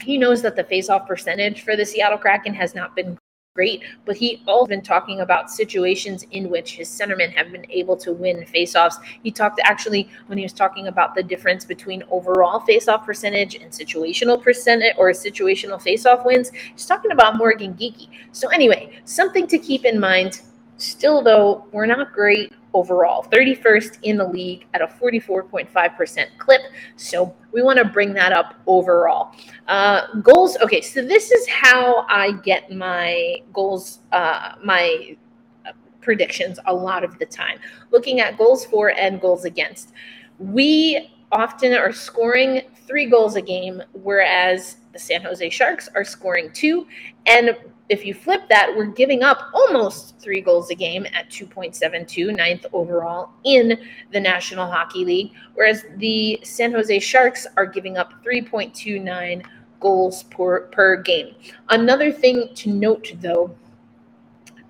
he 0.00 0.16
knows 0.16 0.42
that 0.42 0.56
the 0.56 0.64
face-off 0.64 1.06
percentage 1.06 1.62
for 1.62 1.76
the 1.76 1.84
Seattle 1.84 2.18
Kraken 2.18 2.54
has 2.54 2.74
not 2.74 2.94
been 2.94 3.18
great, 3.56 3.82
but 4.04 4.16
he 4.16 4.42
also 4.46 4.68
been 4.68 4.80
talking 4.80 5.22
about 5.22 5.50
situations 5.50 6.24
in 6.30 6.48
which 6.48 6.76
his 6.76 6.88
centermen 6.88 7.32
have 7.32 7.50
been 7.50 7.66
able 7.68 7.96
to 7.96 8.12
win 8.12 8.44
faceoffs. 8.44 8.94
He 9.24 9.32
talked 9.32 9.60
actually 9.64 10.08
when 10.28 10.38
he 10.38 10.44
was 10.44 10.52
talking 10.52 10.86
about 10.86 11.16
the 11.16 11.22
difference 11.22 11.64
between 11.64 12.04
overall 12.10 12.60
faceoff 12.60 13.04
percentage 13.04 13.56
and 13.56 13.72
situational 13.72 14.40
percentage 14.40 14.94
or 14.96 15.10
situational 15.10 15.82
faceoff 15.82 16.24
wins. 16.24 16.52
He's 16.72 16.86
talking 16.86 17.10
about 17.10 17.38
Morgan 17.38 17.74
Geekie. 17.74 18.08
So 18.30 18.48
anyway, 18.48 18.92
something 19.04 19.48
to 19.48 19.58
keep 19.58 19.84
in 19.84 19.98
mind 19.98 20.42
Still, 20.80 21.22
though, 21.22 21.66
we're 21.72 21.86
not 21.86 22.12
great 22.12 22.52
overall. 22.72 23.24
31st 23.24 23.98
in 24.02 24.16
the 24.16 24.26
league 24.26 24.66
at 24.72 24.80
a 24.80 24.86
44.5% 24.86 26.26
clip. 26.38 26.62
So 26.96 27.34
we 27.52 27.62
want 27.62 27.78
to 27.78 27.84
bring 27.84 28.14
that 28.14 28.32
up 28.32 28.54
overall. 28.66 29.34
Uh, 29.68 30.06
goals. 30.22 30.56
Okay, 30.62 30.80
so 30.80 31.04
this 31.04 31.30
is 31.30 31.46
how 31.48 32.06
I 32.08 32.32
get 32.44 32.72
my 32.72 33.42
goals, 33.52 34.00
uh, 34.12 34.54
my 34.64 35.16
uh, 35.66 35.72
predictions 36.00 36.58
a 36.66 36.74
lot 36.74 37.04
of 37.04 37.18
the 37.18 37.26
time. 37.26 37.58
Looking 37.90 38.20
at 38.20 38.38
goals 38.38 38.64
for 38.64 38.90
and 38.90 39.20
goals 39.20 39.44
against. 39.44 39.92
We 40.38 41.10
often 41.32 41.74
are 41.74 41.92
scoring 41.92 42.62
three 42.86 43.06
goals 43.06 43.36
a 43.36 43.42
game, 43.42 43.82
whereas 43.92 44.76
the 44.92 44.98
San 44.98 45.22
Jose 45.22 45.48
Sharks 45.50 45.88
are 45.94 46.04
scoring 46.04 46.50
two. 46.52 46.86
And 47.26 47.56
if 47.88 48.04
you 48.04 48.14
flip 48.14 48.42
that, 48.48 48.72
we're 48.76 48.86
giving 48.86 49.22
up 49.22 49.50
almost 49.52 50.18
three 50.20 50.40
goals 50.40 50.70
a 50.70 50.74
game 50.74 51.06
at 51.12 51.28
2.72, 51.30 52.36
ninth 52.36 52.66
overall 52.72 53.30
in 53.44 53.78
the 54.12 54.20
National 54.20 54.66
Hockey 54.66 55.04
League, 55.04 55.32
whereas 55.54 55.84
the 55.96 56.40
San 56.44 56.72
Jose 56.72 56.98
Sharks 57.00 57.46
are 57.56 57.66
giving 57.66 57.96
up 57.96 58.12
3.29 58.24 59.44
goals 59.80 60.22
per, 60.24 60.62
per 60.66 60.96
game. 61.02 61.34
Another 61.68 62.12
thing 62.12 62.50
to 62.54 62.70
note, 62.70 63.12
though, 63.20 63.54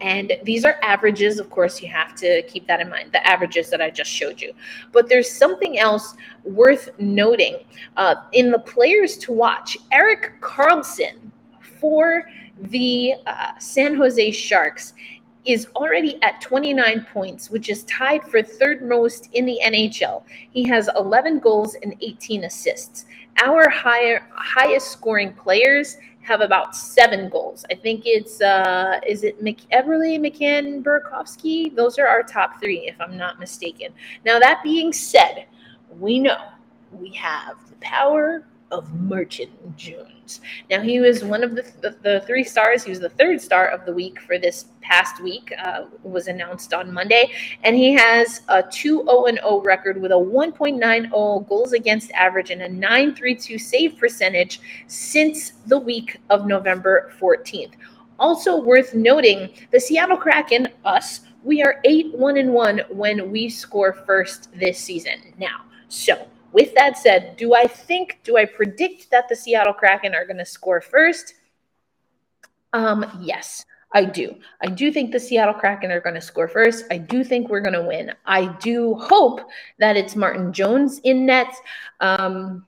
and 0.00 0.32
these 0.44 0.64
are 0.64 0.78
averages, 0.82 1.38
of 1.38 1.50
course, 1.50 1.82
you 1.82 1.88
have 1.88 2.14
to 2.16 2.42
keep 2.42 2.66
that 2.66 2.80
in 2.80 2.88
mind, 2.88 3.12
the 3.12 3.26
averages 3.26 3.68
that 3.70 3.82
I 3.82 3.90
just 3.90 4.10
showed 4.10 4.40
you. 4.40 4.52
But 4.92 5.08
there's 5.08 5.30
something 5.30 5.78
else 5.78 6.14
worth 6.44 6.88
noting. 6.98 7.58
Uh, 7.96 8.16
in 8.32 8.50
the 8.50 8.58
players 8.58 9.16
to 9.18 9.32
watch, 9.32 9.76
Erik 9.92 10.40
Karlsson 10.40 11.30
for 11.78 12.24
the 12.62 13.14
uh, 13.26 13.58
San 13.58 13.94
Jose 13.94 14.30
Sharks 14.30 14.94
is 15.44 15.66
already 15.74 16.22
at 16.22 16.40
29 16.40 17.06
points, 17.12 17.50
which 17.50 17.70
is 17.70 17.84
tied 17.84 18.22
for 18.24 18.42
third 18.42 18.86
most 18.86 19.28
in 19.32 19.46
the 19.46 19.58
NHL. 19.64 20.22
He 20.50 20.68
has 20.68 20.88
11 20.96 21.38
goals 21.38 21.76
and 21.82 21.94
18 22.00 22.44
assists. 22.44 23.06
Our 23.42 23.68
higher, 23.70 24.26
highest 24.32 24.90
scoring 24.90 25.32
players 25.32 25.96
have 26.22 26.40
about 26.40 26.76
seven 26.76 27.28
goals. 27.28 27.64
I 27.70 27.74
think 27.74 28.02
it's 28.04 28.40
uh, 28.40 29.00
is 29.06 29.24
it 29.24 29.42
Mc- 29.42 29.68
Eberle, 29.72 30.18
McCann, 30.18 30.82
Burakovsky. 30.82 31.74
Those 31.74 31.98
are 31.98 32.06
our 32.06 32.22
top 32.22 32.60
three, 32.60 32.86
if 32.86 33.00
I'm 33.00 33.16
not 33.16 33.38
mistaken. 33.38 33.92
Now 34.24 34.38
that 34.38 34.60
being 34.62 34.92
said, 34.92 35.46
we 35.98 36.18
know 36.18 36.38
we 36.92 37.10
have 37.14 37.56
the 37.68 37.76
power 37.76 38.44
of 38.70 38.92
Martin 38.94 39.50
Jones. 39.76 40.40
Now, 40.70 40.80
he 40.80 41.00
was 41.00 41.24
one 41.24 41.42
of 41.42 41.54
the, 41.54 41.62
the, 41.80 41.96
the, 42.02 42.20
three 42.26 42.44
stars. 42.44 42.84
He 42.84 42.90
was 42.90 43.00
the 43.00 43.08
third 43.08 43.40
star 43.40 43.66
of 43.66 43.84
the 43.84 43.92
week 43.92 44.20
for 44.20 44.38
this 44.38 44.66
past 44.80 45.20
week, 45.22 45.52
uh, 45.62 45.84
was 46.02 46.28
announced 46.28 46.72
on 46.72 46.92
Monday. 46.92 47.32
And 47.64 47.76
he 47.76 47.92
has 47.94 48.42
a 48.48 48.62
2 48.62 49.04
0 49.04 49.26
0 49.26 49.62
record 49.62 50.00
with 50.00 50.12
a 50.12 50.14
1.90 50.14 51.48
goals 51.48 51.72
against 51.72 52.12
average 52.12 52.50
and 52.50 52.62
a 52.62 52.68
932 52.68 53.58
save 53.58 53.98
percentage 53.98 54.60
since 54.86 55.52
the 55.66 55.78
week 55.78 56.18
of 56.30 56.46
November 56.46 57.12
14th. 57.20 57.72
Also 58.18 58.60
worth 58.60 58.94
noting, 58.94 59.50
the 59.72 59.80
Seattle 59.80 60.16
Kraken, 60.16 60.68
us, 60.84 61.20
we 61.42 61.62
are 61.62 61.80
8 61.84 62.14
1 62.14 62.36
and 62.36 62.52
1 62.52 62.82
when 62.90 63.30
we 63.30 63.48
score 63.48 63.92
first 63.92 64.50
this 64.58 64.78
season. 64.78 65.34
Now, 65.38 65.64
so 65.88 66.28
with 66.52 66.74
that 66.74 66.98
said, 66.98 67.36
do 67.36 67.54
I 67.54 67.66
think, 67.66 68.20
do 68.24 68.36
I 68.36 68.44
predict 68.44 69.10
that 69.10 69.28
the 69.28 69.36
Seattle 69.36 69.72
Kraken 69.72 70.14
are 70.14 70.26
going 70.26 70.38
to 70.38 70.44
score 70.44 70.80
first? 70.80 71.34
Um, 72.72 73.04
yes. 73.20 73.64
I 73.92 74.04
do. 74.04 74.36
I 74.62 74.66
do 74.66 74.92
think 74.92 75.10
the 75.10 75.18
Seattle 75.18 75.54
Kraken 75.54 75.90
are 75.90 76.00
going 76.00 76.14
to 76.14 76.20
score 76.20 76.46
first. 76.46 76.84
I 76.92 76.98
do 76.98 77.24
think 77.24 77.48
we're 77.48 77.60
going 77.60 77.74
to 77.74 77.82
win. 77.82 78.12
I 78.24 78.46
do 78.60 78.94
hope 78.94 79.40
that 79.78 79.96
it's 79.96 80.14
Martin 80.14 80.52
Jones 80.52 81.00
in 81.02 81.26
net. 81.26 81.52
Um, 81.98 82.66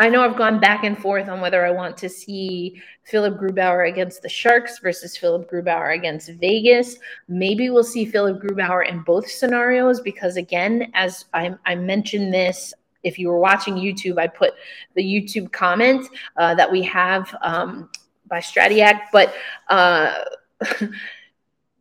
I 0.00 0.08
know 0.08 0.24
I've 0.24 0.36
gone 0.36 0.58
back 0.58 0.82
and 0.82 0.98
forth 0.98 1.28
on 1.28 1.40
whether 1.40 1.64
I 1.64 1.70
want 1.70 1.96
to 1.98 2.08
see 2.08 2.82
Philip 3.04 3.38
Grubauer 3.38 3.88
against 3.88 4.22
the 4.22 4.28
Sharks 4.28 4.80
versus 4.80 5.16
Philip 5.16 5.48
Grubauer 5.48 5.94
against 5.94 6.30
Vegas. 6.30 6.96
Maybe 7.28 7.70
we'll 7.70 7.84
see 7.84 8.04
Philip 8.04 8.42
Grubauer 8.42 8.88
in 8.88 9.02
both 9.02 9.30
scenarios 9.30 10.00
because, 10.00 10.36
again, 10.36 10.90
as 10.94 11.26
I, 11.32 11.54
I 11.64 11.76
mentioned 11.76 12.34
this, 12.34 12.74
if 13.04 13.18
you 13.18 13.28
were 13.28 13.38
watching 13.38 13.74
YouTube, 13.74 14.18
I 14.18 14.26
put 14.26 14.54
the 14.94 15.02
YouTube 15.02 15.52
comment 15.52 16.06
uh, 16.36 16.54
that 16.54 16.70
we 16.70 16.82
have 16.82 17.34
um, 17.42 17.90
by 18.28 18.40
Stratiac, 18.40 19.02
but. 19.12 19.34
Uh, 19.68 20.24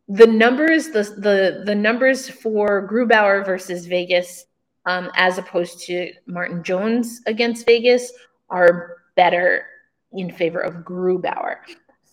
the 0.09 0.27
numbers, 0.27 0.89
the 0.89 1.03
the 1.17 1.63
the 1.65 1.75
numbers 1.75 2.29
for 2.29 2.87
Grubauer 2.87 3.45
versus 3.45 3.85
Vegas, 3.85 4.45
um, 4.85 5.09
as 5.15 5.37
opposed 5.37 5.79
to 5.87 6.11
Martin 6.25 6.63
Jones 6.63 7.21
against 7.25 7.65
Vegas, 7.65 8.11
are 8.49 8.97
better 9.15 9.65
in 10.11 10.31
favor 10.31 10.59
of 10.59 10.75
Grubauer. 10.85 11.57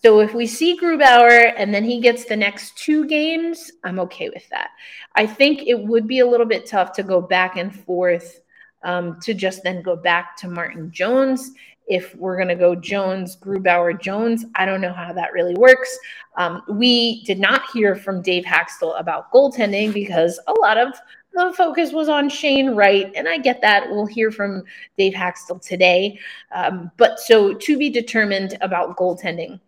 So 0.03 0.19
if 0.19 0.33
we 0.33 0.47
see 0.47 0.79
Grubauer 0.79 1.53
and 1.55 1.71
then 1.71 1.83
he 1.83 1.99
gets 1.99 2.25
the 2.25 2.35
next 2.35 2.75
two 2.75 3.05
games, 3.05 3.71
I'm 3.83 3.99
okay 3.99 4.29
with 4.29 4.49
that. 4.49 4.71
I 5.15 5.27
think 5.27 5.67
it 5.67 5.77
would 5.77 6.07
be 6.07 6.19
a 6.19 6.25
little 6.25 6.47
bit 6.47 6.65
tough 6.65 6.91
to 6.93 7.03
go 7.03 7.21
back 7.21 7.57
and 7.57 7.75
forth 7.85 8.41
um, 8.83 9.19
to 9.21 9.33
just 9.33 9.63
then 9.63 9.81
go 9.81 9.95
back 9.95 10.35
to 10.37 10.47
Martin 10.47 10.91
Jones 10.91 11.51
if 11.87 12.15
we're 12.15 12.37
going 12.37 12.47
to 12.47 12.55
go 12.55 12.73
Jones, 12.73 13.35
Grubauer, 13.35 13.99
Jones. 13.99 14.45
I 14.55 14.65
don't 14.65 14.81
know 14.81 14.93
how 14.93 15.11
that 15.13 15.33
really 15.33 15.55
works. 15.55 15.97
Um, 16.37 16.61
we 16.69 17.23
did 17.23 17.39
not 17.39 17.63
hear 17.73 17.95
from 17.95 18.21
Dave 18.21 18.45
Hakstol 18.45 18.97
about 18.99 19.31
goaltending 19.31 19.93
because 19.93 20.39
a 20.47 20.53
lot 20.53 20.77
of 20.77 20.93
the 21.33 21.53
focus 21.55 21.91
was 21.91 22.09
on 22.09 22.29
Shane 22.29 22.71
Wright, 22.71 23.11
and 23.15 23.27
I 23.27 23.37
get 23.37 23.61
that. 23.61 23.89
We'll 23.89 24.05
hear 24.05 24.31
from 24.31 24.63
Dave 24.97 25.13
Hakstol 25.13 25.61
today. 25.61 26.19
Um, 26.51 26.91
but 26.97 27.19
so 27.19 27.53
to 27.53 27.77
be 27.77 27.89
determined 27.89 28.57
about 28.61 28.97
goaltending. 28.97 29.59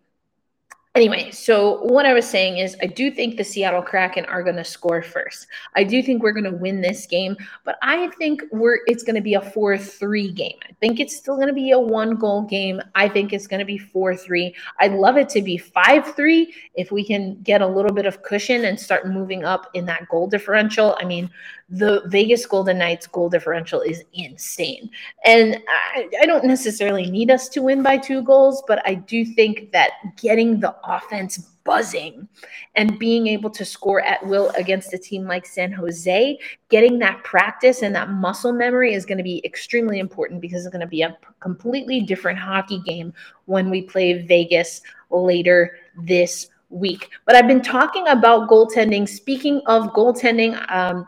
Anyway, 0.96 1.28
so 1.32 1.82
what 1.82 2.06
I 2.06 2.12
was 2.12 2.24
saying 2.24 2.58
is, 2.58 2.76
I 2.80 2.86
do 2.86 3.10
think 3.10 3.36
the 3.36 3.42
Seattle 3.42 3.82
Kraken 3.82 4.24
are 4.26 4.44
going 4.44 4.54
to 4.54 4.64
score 4.64 5.02
first. 5.02 5.48
I 5.74 5.82
do 5.82 6.00
think 6.04 6.22
we're 6.22 6.30
going 6.30 6.44
to 6.44 6.52
win 6.52 6.80
this 6.80 7.04
game, 7.04 7.36
but 7.64 7.78
I 7.82 8.06
think 8.10 8.44
we're 8.52 8.78
it's 8.86 9.02
going 9.02 9.16
to 9.16 9.20
be 9.20 9.34
a 9.34 9.40
four-three 9.40 10.30
game. 10.30 10.56
I 10.62 10.72
think 10.80 11.00
it's 11.00 11.16
still 11.16 11.34
going 11.34 11.48
to 11.48 11.52
be 11.52 11.72
a 11.72 11.78
one-goal 11.80 12.42
game. 12.42 12.80
I 12.94 13.08
think 13.08 13.32
it's 13.32 13.48
going 13.48 13.58
to 13.58 13.64
be 13.64 13.76
four-three. 13.76 14.54
I'd 14.78 14.92
love 14.92 15.16
it 15.16 15.28
to 15.30 15.42
be 15.42 15.58
five-three 15.58 16.54
if 16.76 16.92
we 16.92 17.04
can 17.04 17.42
get 17.42 17.60
a 17.60 17.66
little 17.66 17.92
bit 17.92 18.06
of 18.06 18.22
cushion 18.22 18.64
and 18.64 18.78
start 18.78 19.08
moving 19.08 19.44
up 19.44 19.70
in 19.74 19.86
that 19.86 20.08
goal 20.08 20.28
differential. 20.28 20.96
I 21.00 21.06
mean, 21.06 21.28
the 21.68 22.02
Vegas 22.06 22.44
Golden 22.46 22.78
Knights 22.78 23.06
goal 23.06 23.30
differential 23.30 23.80
is 23.80 24.04
insane. 24.12 24.90
And 25.24 25.60
I, 25.68 26.08
I, 26.20 26.26
don't 26.26 26.44
necessarily 26.44 27.10
need 27.10 27.30
us 27.30 27.48
to 27.50 27.62
win 27.62 27.82
by 27.82 27.96
two 27.96 28.22
goals, 28.22 28.62
but 28.68 28.86
I 28.86 28.94
do 28.94 29.24
think 29.24 29.72
that 29.72 29.92
getting 30.16 30.60
the 30.60 30.74
offense 30.86 31.38
buzzing 31.64 32.28
and 32.74 32.98
being 32.98 33.26
able 33.26 33.50
to 33.50 33.64
score 33.64 34.02
at 34.02 34.24
will 34.26 34.50
against 34.50 34.92
a 34.92 34.98
team 34.98 35.26
like 35.26 35.46
San 35.46 35.72
Jose, 35.72 36.38
getting 36.68 36.98
that 36.98 37.24
practice 37.24 37.82
and 37.82 37.94
that 37.94 38.10
muscle 38.10 38.52
memory 38.52 38.94
is 38.94 39.06
going 39.06 39.18
to 39.18 39.24
be 39.24 39.44
extremely 39.44 39.98
important 39.98 40.40
because 40.40 40.64
it's 40.64 40.72
going 40.72 40.80
to 40.80 40.86
be 40.86 41.02
a 41.02 41.16
completely 41.40 42.00
different 42.00 42.38
hockey 42.38 42.80
game 42.80 43.12
when 43.46 43.70
we 43.70 43.82
play 43.82 44.26
Vegas 44.26 44.82
later 45.10 45.78
this 46.02 46.48
week. 46.70 47.10
But 47.24 47.36
I've 47.36 47.46
been 47.46 47.62
talking 47.62 48.06
about 48.08 48.48
goaltending. 48.48 49.08
Speaking 49.08 49.62
of 49.66 49.92
goaltending, 49.92 50.70
um, 50.70 51.06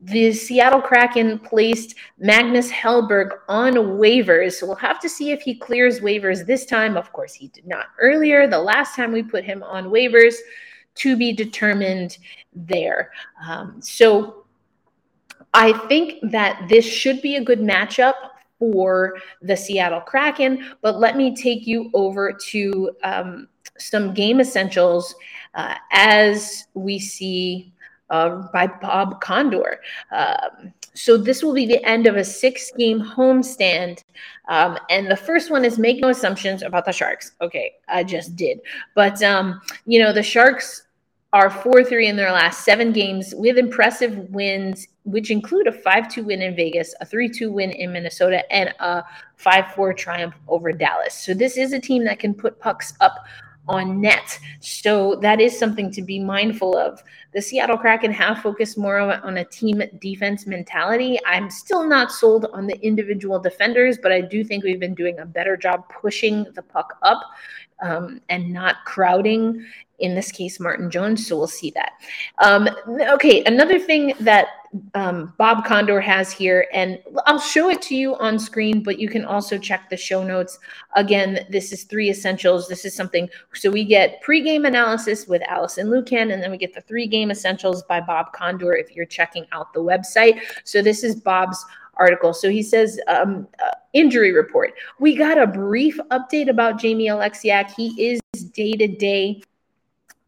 the 0.00 0.32
Seattle 0.32 0.80
Kraken 0.80 1.38
placed 1.40 1.96
Magnus 2.18 2.70
Hellberg 2.70 3.30
on 3.48 3.74
waivers. 3.74 4.52
So 4.54 4.66
we'll 4.66 4.76
have 4.76 5.00
to 5.00 5.08
see 5.08 5.32
if 5.32 5.42
he 5.42 5.54
clears 5.54 6.00
waivers 6.00 6.46
this 6.46 6.64
time. 6.64 6.96
Of 6.96 7.12
course, 7.12 7.34
he 7.34 7.48
did 7.48 7.66
not 7.66 7.86
earlier. 8.00 8.46
The 8.46 8.60
last 8.60 8.94
time 8.94 9.12
we 9.12 9.22
put 9.22 9.44
him 9.44 9.62
on 9.62 9.86
waivers, 9.86 10.34
to 10.98 11.16
be 11.16 11.32
determined 11.32 12.18
there. 12.52 13.12
Um, 13.46 13.80
so 13.80 14.44
I 15.54 15.72
think 15.88 16.18
that 16.30 16.66
this 16.68 16.84
should 16.84 17.22
be 17.22 17.36
a 17.36 17.44
good 17.44 17.60
matchup 17.60 18.14
for 18.58 19.16
the 19.40 19.56
Seattle 19.56 20.00
Kraken. 20.00 20.72
But 20.82 20.98
let 20.98 21.16
me 21.16 21.34
take 21.34 21.66
you 21.66 21.90
over 21.94 22.32
to 22.32 22.90
um, 23.04 23.48
some 23.78 24.12
game 24.12 24.40
essentials 24.40 25.14
uh, 25.54 25.76
as 25.92 26.66
we 26.74 26.98
see 26.98 27.72
uh, 28.10 28.42
by 28.52 28.66
Bob 28.66 29.20
Condor. 29.20 29.80
Um, 30.10 30.72
so 30.94 31.16
this 31.16 31.42
will 31.42 31.54
be 31.54 31.66
the 31.66 31.84
end 31.84 32.06
of 32.06 32.16
a 32.16 32.24
six-game 32.24 33.00
homestand, 33.00 34.02
um, 34.48 34.78
and 34.90 35.08
the 35.08 35.16
first 35.16 35.50
one 35.50 35.64
is 35.64 35.78
make 35.78 36.00
no 36.00 36.08
assumptions 36.08 36.62
about 36.62 36.84
the 36.84 36.92
Sharks. 36.92 37.32
Okay, 37.40 37.72
I 37.88 38.02
just 38.02 38.34
did, 38.34 38.60
but 38.94 39.22
um, 39.22 39.60
you 39.86 40.00
know 40.00 40.12
the 40.12 40.22
Sharks 40.22 40.82
are 41.32 41.50
four-three 41.50 42.08
in 42.08 42.16
their 42.16 42.32
last 42.32 42.64
seven 42.64 42.90
games 42.90 43.34
with 43.36 43.58
impressive 43.58 44.16
wins, 44.30 44.88
which 45.04 45.30
include 45.30 45.66
a 45.66 45.72
five-two 45.72 46.24
win 46.24 46.40
in 46.40 46.56
Vegas, 46.56 46.94
a 47.00 47.06
three-two 47.06 47.52
win 47.52 47.70
in 47.70 47.92
Minnesota, 47.92 48.50
and 48.52 48.74
a 48.80 49.04
five-four 49.36 49.92
triumph 49.92 50.34
over 50.48 50.72
Dallas. 50.72 51.14
So 51.14 51.34
this 51.34 51.56
is 51.56 51.72
a 51.72 51.78
team 51.78 52.02
that 52.04 52.18
can 52.18 52.34
put 52.34 52.58
pucks 52.58 52.94
up 53.00 53.26
on 53.68 54.00
net. 54.00 54.38
So 54.60 55.16
that 55.16 55.40
is 55.40 55.58
something 55.58 55.90
to 55.92 56.02
be 56.02 56.18
mindful 56.18 56.76
of. 56.76 57.02
The 57.32 57.42
Seattle 57.42 57.76
Kraken 57.76 58.12
have 58.12 58.40
focused 58.40 58.78
more 58.78 58.98
on 58.98 59.36
a 59.38 59.44
team 59.44 59.82
defense 60.00 60.46
mentality. 60.46 61.18
I'm 61.26 61.50
still 61.50 61.86
not 61.86 62.10
sold 62.10 62.46
on 62.52 62.66
the 62.66 62.80
individual 62.84 63.38
defenders, 63.38 63.98
but 64.02 64.12
I 64.12 64.22
do 64.22 64.42
think 64.42 64.64
we've 64.64 64.80
been 64.80 64.94
doing 64.94 65.18
a 65.18 65.26
better 65.26 65.56
job 65.56 65.84
pushing 65.88 66.44
the 66.54 66.62
puck 66.62 66.96
up 67.02 67.22
um, 67.80 68.20
and 68.28 68.52
not 68.52 68.76
crowding 68.84 69.64
in 69.98 70.14
this 70.14 70.30
case, 70.30 70.60
Martin 70.60 70.90
Jones. 70.90 71.26
So 71.26 71.36
we'll 71.36 71.46
see 71.46 71.70
that. 71.72 71.92
Um, 72.38 72.68
okay, 73.10 73.42
another 73.44 73.78
thing 73.78 74.14
that 74.20 74.48
um, 74.94 75.32
Bob 75.38 75.64
Condor 75.64 76.00
has 76.00 76.30
here, 76.30 76.66
and 76.72 76.98
I'll 77.26 77.40
show 77.40 77.70
it 77.70 77.80
to 77.82 77.96
you 77.96 78.14
on 78.16 78.38
screen, 78.38 78.82
but 78.82 78.98
you 78.98 79.08
can 79.08 79.24
also 79.24 79.58
check 79.58 79.88
the 79.88 79.96
show 79.96 80.22
notes. 80.22 80.58
Again, 80.94 81.46
this 81.50 81.72
is 81.72 81.84
three 81.84 82.10
essentials. 82.10 82.68
This 82.68 82.84
is 82.84 82.94
something, 82.94 83.28
so 83.54 83.70
we 83.70 83.84
get 83.84 84.22
pregame 84.22 84.66
analysis 84.66 85.26
with 85.26 85.42
Allison 85.42 85.88
Lukan, 85.88 86.32
and 86.32 86.42
then 86.42 86.50
we 86.50 86.58
get 86.58 86.74
the 86.74 86.82
three 86.82 87.06
game 87.06 87.30
essentials 87.30 87.82
by 87.84 88.00
Bob 88.00 88.32
Condor 88.32 88.74
if 88.74 88.94
you're 88.94 89.06
checking 89.06 89.46
out 89.52 89.72
the 89.72 89.80
website. 89.80 90.40
So 90.64 90.82
this 90.82 91.02
is 91.02 91.16
Bob's 91.16 91.64
article. 91.96 92.32
So 92.32 92.48
he 92.50 92.62
says, 92.62 93.00
um, 93.08 93.48
uh, 93.64 93.70
injury 93.92 94.32
report. 94.32 94.74
We 95.00 95.16
got 95.16 95.38
a 95.38 95.46
brief 95.46 95.98
update 96.10 96.48
about 96.48 96.78
Jamie 96.78 97.08
Oleksiak. 97.08 97.72
He 97.74 97.88
is 98.00 98.20
day 98.52 98.72
to 98.74 98.86
day 98.86 99.42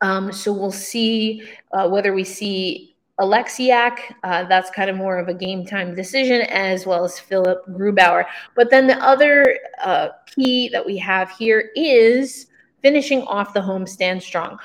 um, 0.00 0.32
so 0.32 0.52
we'll 0.52 0.72
see 0.72 1.42
uh, 1.72 1.88
whether 1.88 2.12
we 2.12 2.24
see 2.24 2.96
Oleksiak. 3.20 3.98
Uh, 4.22 4.44
that's 4.44 4.70
kind 4.70 4.88
of 4.88 4.96
more 4.96 5.18
of 5.18 5.28
a 5.28 5.34
game 5.34 5.66
time 5.66 5.94
decision, 5.94 6.42
as 6.42 6.86
well 6.86 7.04
as 7.04 7.18
Philip 7.18 7.64
Grubauer. 7.68 8.24
But 8.56 8.70
then 8.70 8.86
the 8.86 8.98
other 9.02 9.58
uh, 9.82 10.08
key 10.26 10.68
that 10.70 10.84
we 10.84 10.96
have 10.98 11.30
here 11.32 11.70
is 11.76 12.46
finishing 12.82 13.22
off 13.22 13.52
the 13.52 13.60
home 13.60 13.86
stand 13.86 14.22
strong. 14.22 14.58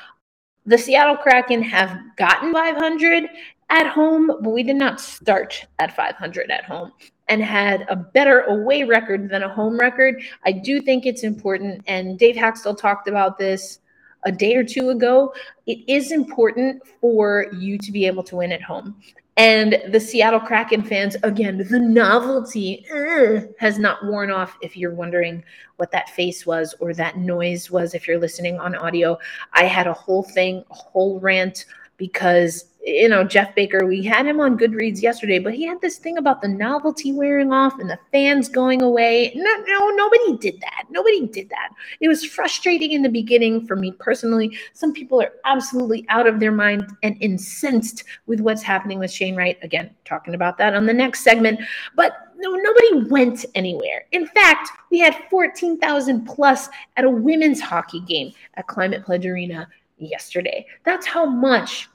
The 0.66 0.78
Seattle 0.78 1.18
Kraken 1.18 1.62
have 1.64 2.00
gotten 2.16 2.54
500 2.54 3.30
at 3.70 3.88
home, 3.88 4.28
but 4.42 4.52
we 4.52 4.64
did 4.64 4.78
not 4.78 5.02
start 5.02 5.68
at 5.80 5.96
500 5.96 6.50
at 6.50 6.64
home 6.64 6.92
and 7.28 7.44
had 7.44 7.86
a 7.90 7.96
better 7.96 8.42
away 8.42 8.84
record 8.84 9.30
than 9.30 9.44
a 9.44 9.50
home 9.54 9.78
record. 9.78 10.22
I 10.46 10.52
do 10.54 10.82
think 10.82 11.06
it's 11.06 11.24
important, 11.24 11.84
and 11.88 12.18
Dave 12.18 12.36
Hakstol 12.36 12.78
talked 12.78 13.08
about 13.08 13.38
this 13.38 13.80
a 14.26 14.32
day 14.32 14.56
or 14.56 14.64
two 14.64 14.90
ago, 14.90 15.34
it 15.66 15.80
is 15.88 16.12
important 16.12 16.82
for 17.00 17.48
you 17.58 17.78
to 17.78 17.92
be 17.92 18.06
able 18.06 18.24
to 18.24 18.36
win 18.38 18.52
at 18.52 18.62
home. 18.62 18.96
And 19.38 19.82
the 19.90 20.00
Seattle 20.00 20.40
Kraken 20.40 20.82
fans, 20.82 21.18
again, 21.24 21.58
the 21.70 21.80
novelty 21.80 22.86
uh, 22.90 23.42
has 23.60 23.78
not 23.78 24.06
worn 24.06 24.32
off. 24.32 24.58
If 24.62 24.78
you're 24.78 24.94
wondering 24.94 25.44
what 25.76 25.92
that 25.92 26.10
face 26.10 26.46
was 26.46 26.74
or 26.80 26.94
that 26.94 27.18
noise 27.18 27.70
was, 27.70 27.94
if 27.94 28.08
you're 28.08 28.20
listening 28.20 28.60
on 28.60 28.76
audio, 28.76 29.18
I 29.52 29.66
had 29.66 29.88
a 29.88 29.94
whole 29.94 30.24
thing, 30.24 30.64
a 30.72 30.74
whole 30.74 31.20
rant 31.20 31.66
because 31.98 32.66
you 32.86 33.10
know, 33.10 33.24
Geoff 33.24 33.56
Baker, 33.56 33.86
we 33.88 34.04
had 34.04 34.28
him 34.28 34.40
on 34.40 34.60
Goodreads 34.60 35.02
yesterday, 35.02 35.40
but 35.40 35.56
he 35.56 35.66
had 35.66 35.82
this 35.82 35.98
thing 35.98 36.20
about 36.20 36.42
the 36.42 36.48
novelty 36.48 37.12
wearing 37.12 37.52
off 37.52 37.80
and 37.80 37.90
the 37.90 37.98
fans 38.12 38.48
going 38.48 38.84
away. 38.84 39.34
No, 39.36 39.56
no, 39.66 39.90
nobody 39.90 40.38
did 40.38 40.62
that. 40.62 40.84
Nobody 40.92 41.26
did 41.26 41.50
that. 41.50 41.70
It 42.00 42.08
was 42.08 42.24
frustrating 42.24 42.92
in 42.92 43.02
the 43.02 43.10
beginning 43.10 43.66
for 43.66 43.76
me 43.76 43.92
personally. 43.94 44.56
Some 44.74 44.94
people 44.94 45.20
are 45.20 45.34
absolutely 45.46 46.06
out 46.10 46.28
of 46.28 46.40
their 46.40 46.52
mind 46.52 46.86
and 47.02 47.18
incensed 47.22 48.04
with 48.28 48.40
what's 48.40 48.62
happening 48.62 49.00
with 49.00 49.12
Shane 49.12 49.36
Wright. 49.36 49.58
Again, 49.64 49.90
talking 50.06 50.36
about 50.36 50.60
that 50.60 50.76
on 50.76 50.86
the 50.86 50.94
next 50.94 51.24
segment. 51.24 51.60
But 51.96 52.14
no, 52.38 52.52
nobody 52.52 53.10
went 53.10 53.46
anywhere. 53.56 54.06
In 54.12 54.28
fact, 54.28 54.70
we 54.92 55.00
had 55.00 55.16
14,000 55.32 56.24
plus 56.26 56.70
at 56.98 57.06
a 57.06 57.10
women's 57.10 57.62
hockey 57.62 58.02
game 58.02 58.32
at 58.54 58.68
Climate 58.68 59.04
Pledge 59.04 59.26
Arena 59.26 59.68
yesterday. 59.98 60.68
That's 60.84 61.08
how 61.08 61.26
much 61.26 61.90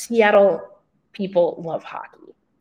Seattle 0.00 0.78
people 1.12 1.62
love 1.62 1.84
hockey. 1.84 2.16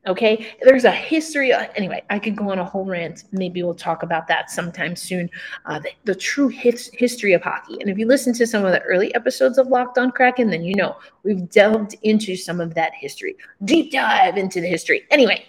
Okay, 0.08 0.54
there's 0.64 0.86
a 0.86 0.92
history. 0.92 1.54
Anyway, 1.54 2.02
I 2.10 2.20
could 2.20 2.36
go 2.36 2.52
on 2.52 2.60
a 2.60 2.66
whole 2.66 2.86
rant. 2.86 3.26
Maybe 3.32 3.62
we'll 3.64 3.76
talk 3.76 4.02
about 4.02 4.28
that 4.28 4.50
sometime 4.50 4.96
soon. 4.96 5.30
Uh, 5.66 5.80
the, 5.80 5.90
the, 6.06 6.16
true 6.16 6.48
his, 6.48 6.90
history 6.94 7.34
of 7.34 7.42
hockey. 7.42 7.78
And 7.80 7.90
if 7.90 7.98
you 7.98 8.08
listen 8.08 8.34
to 8.36 8.48
some 8.48 8.66
of 8.66 8.72
the 8.72 8.82
early 8.82 9.14
episodes 9.14 9.58
of 9.58 9.68
Locked 9.68 9.98
On 9.98 10.10
Kraken, 10.12 10.50
then 10.50 10.64
you 10.64 10.74
know 10.74 10.96
we've 11.24 11.50
delved 11.50 11.96
into 12.04 12.36
some 12.36 12.60
of 12.60 12.74
that 12.76 12.94
history. 12.94 13.36
Deep 13.66 13.92
dive 13.92 14.38
into 14.38 14.62
the 14.62 14.68
history. 14.68 15.06
Anyway, 15.12 15.46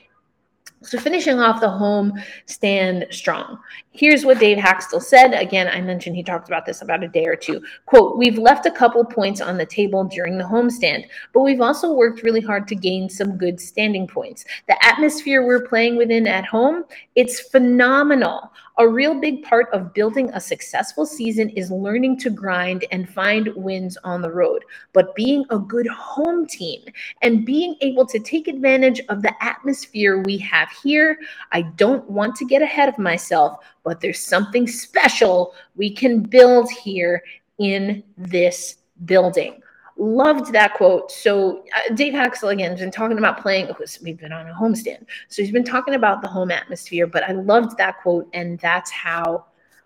so 0.82 0.98
finishing 0.98 1.38
off 1.38 1.60
the 1.60 1.68
home 1.68 2.12
stand 2.46 3.06
strong. 3.10 3.58
Here's 3.92 4.24
what 4.24 4.38
Dave 4.38 4.56
Hakstol 4.56 5.02
said. 5.02 5.34
Again, 5.34 5.68
I 5.68 5.80
mentioned 5.80 6.16
he 6.16 6.22
talked 6.22 6.48
about 6.48 6.64
this 6.64 6.80
about 6.80 7.02
a 7.02 7.08
day 7.08 7.26
or 7.26 7.36
two. 7.36 7.60
Quote, 7.86 8.16
we've 8.16 8.38
left 8.38 8.66
a 8.66 8.70
couple 8.70 9.04
points 9.04 9.40
on 9.40 9.58
the 9.58 9.66
table 9.66 10.04
during 10.04 10.38
the 10.38 10.44
homestand, 10.44 11.06
but 11.34 11.42
we've 11.42 11.60
also 11.60 11.92
worked 11.92 12.22
really 12.22 12.40
hard 12.40 12.66
to 12.68 12.74
gain 12.74 13.10
some 13.10 13.36
good 13.36 13.60
standing 13.60 14.06
points. 14.06 14.44
The 14.68 14.84
atmosphere 14.86 15.46
we're 15.46 15.66
playing 15.66 15.96
within 15.96 16.26
at 16.26 16.46
home, 16.46 16.84
it's 17.14 17.40
phenomenal. 17.40 18.50
A 18.78 18.88
real 18.88 19.18
big 19.20 19.42
part 19.42 19.68
of 19.72 19.92
building 19.92 20.30
a 20.30 20.40
successful 20.40 21.04
season 21.04 21.50
is 21.50 21.70
learning 21.70 22.18
to 22.20 22.30
grind 22.30 22.84
and 22.92 23.08
find 23.08 23.48
wins 23.56 23.98
on 24.04 24.22
the 24.22 24.30
road. 24.30 24.64
But 24.92 25.14
being 25.14 25.44
a 25.50 25.58
good 25.58 25.86
home 25.88 26.46
team 26.46 26.82
and 27.22 27.44
being 27.44 27.76
able 27.80 28.06
to 28.06 28.18
take 28.18 28.48
advantage 28.48 29.00
of 29.08 29.22
the 29.22 29.34
atmosphere 29.42 30.22
we 30.22 30.38
have 30.38 30.70
here, 30.82 31.18
I 31.52 31.62
don't 31.62 32.08
want 32.08 32.36
to 32.36 32.46
get 32.46 32.62
ahead 32.62 32.88
of 32.88 32.98
myself, 32.98 33.58
but 33.84 34.00
there's 34.00 34.24
something 34.24 34.66
special 34.66 35.54
we 35.76 35.90
can 35.90 36.20
build 36.20 36.70
here 36.70 37.22
in 37.58 38.02
this 38.16 38.78
building 39.04 39.60
loved 40.00 40.52
that 40.52 40.74
quote. 40.74 41.12
So 41.12 41.62
uh, 41.76 41.94
Dave 41.94 42.14
Hakstol 42.14 42.52
again 42.52 42.70
has 42.70 42.80
been 42.80 42.90
talking 42.90 43.18
about 43.18 43.40
playing. 43.40 43.68
We've 44.02 44.18
been 44.18 44.32
on 44.32 44.48
a 44.48 44.54
homestand, 44.54 45.06
so 45.28 45.42
he's 45.42 45.52
been 45.52 45.64
talking 45.64 45.94
about 45.94 46.22
the 46.22 46.28
home 46.28 46.50
atmosphere. 46.50 47.06
But 47.06 47.24
I 47.24 47.32
loved 47.32 47.76
that 47.76 48.00
quote, 48.00 48.28
and 48.32 48.58
that's 48.60 48.90
how 48.90 49.44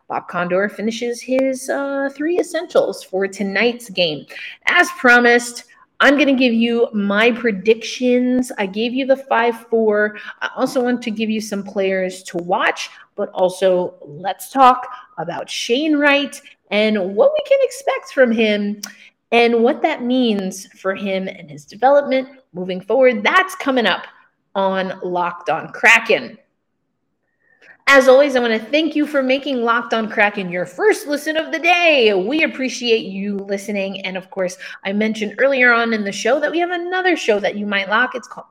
Bob 0.09 0.29
Condor 0.29 0.69
finishes 0.69 1.21
his 1.21 1.69
uh, 1.69 2.09
three 2.15 2.39
essentials 2.39 3.03
for 3.03 3.27
tonight's 3.27 3.91
game. 3.91 4.25
As 4.67 4.89
promised. 4.93 5.65
I'm 6.01 6.17
going 6.17 6.27
to 6.27 6.35
give 6.35 6.53
you 6.53 6.89
my 6.93 7.31
predictions. 7.31 8.51
I 8.59 8.67
gave 8.67 8.93
you 8.93 9.07
the 9.07 9.17
5 9.17 9.69
4. 9.69 10.19
I 10.43 10.51
also 10.57 10.83
want 10.83 11.01
to 11.03 11.11
give 11.11 11.31
you 11.31 11.41
some 11.41 11.63
players 11.63 12.25
to 12.25 12.39
watch, 12.39 12.91
but 13.15 13.31
also 13.31 13.95
let's 14.03 14.51
talk 14.51 14.89
about 15.19 15.49
Shane 15.49 15.97
Wright 15.97 16.39
and 16.73 17.15
what 17.15 17.33
we 17.33 17.43
can 17.49 17.59
expect 17.63 18.13
from 18.13 18.33
him 18.33 18.81
and 19.35 19.65
what 19.65 19.83
that 19.83 20.05
means 20.05 20.67
for 20.81 20.95
him 20.95 21.27
and 21.27 21.51
his 21.51 21.65
development 21.65 22.29
moving 22.53 22.81
forward. 22.81 23.25
That's 23.25 23.57
coming 23.57 23.85
up 23.85 24.07
on 24.55 25.01
Locked 25.03 25.51
on 25.51 25.73
Kraken. 25.73 26.39
As 27.87 28.09
always, 28.09 28.35
I 28.35 28.41
want 28.41 28.55
to 28.55 28.71
thank 28.71 28.97
you 28.97 29.07
for 29.07 29.23
making 29.23 29.63
Locked 29.63 29.93
on 29.93 30.09
Kraken 30.09 30.51
your 30.51 30.65
first 30.65 31.07
listen 31.07 31.37
of 31.37 31.53
the 31.53 31.59
day. 31.59 32.15
We 32.15 32.43
appreciate 32.43 33.05
you 33.05 33.37
listening. 33.37 34.01
And 34.07 34.17
of 34.17 34.31
course, 34.31 34.57
I 34.85 34.95
mentioned 34.95 35.35
earlier 35.37 35.71
on 35.71 35.93
in 35.93 36.03
the 36.03 36.11
show 36.11 36.41
that 36.41 36.51
we 36.51 36.59
have 36.61 36.71
another 36.71 37.15
show 37.15 37.39
that 37.41 37.57
you 37.57 37.67
might 37.67 37.91
lock. 37.91 38.15
It's 38.15 38.27
called 38.27 38.47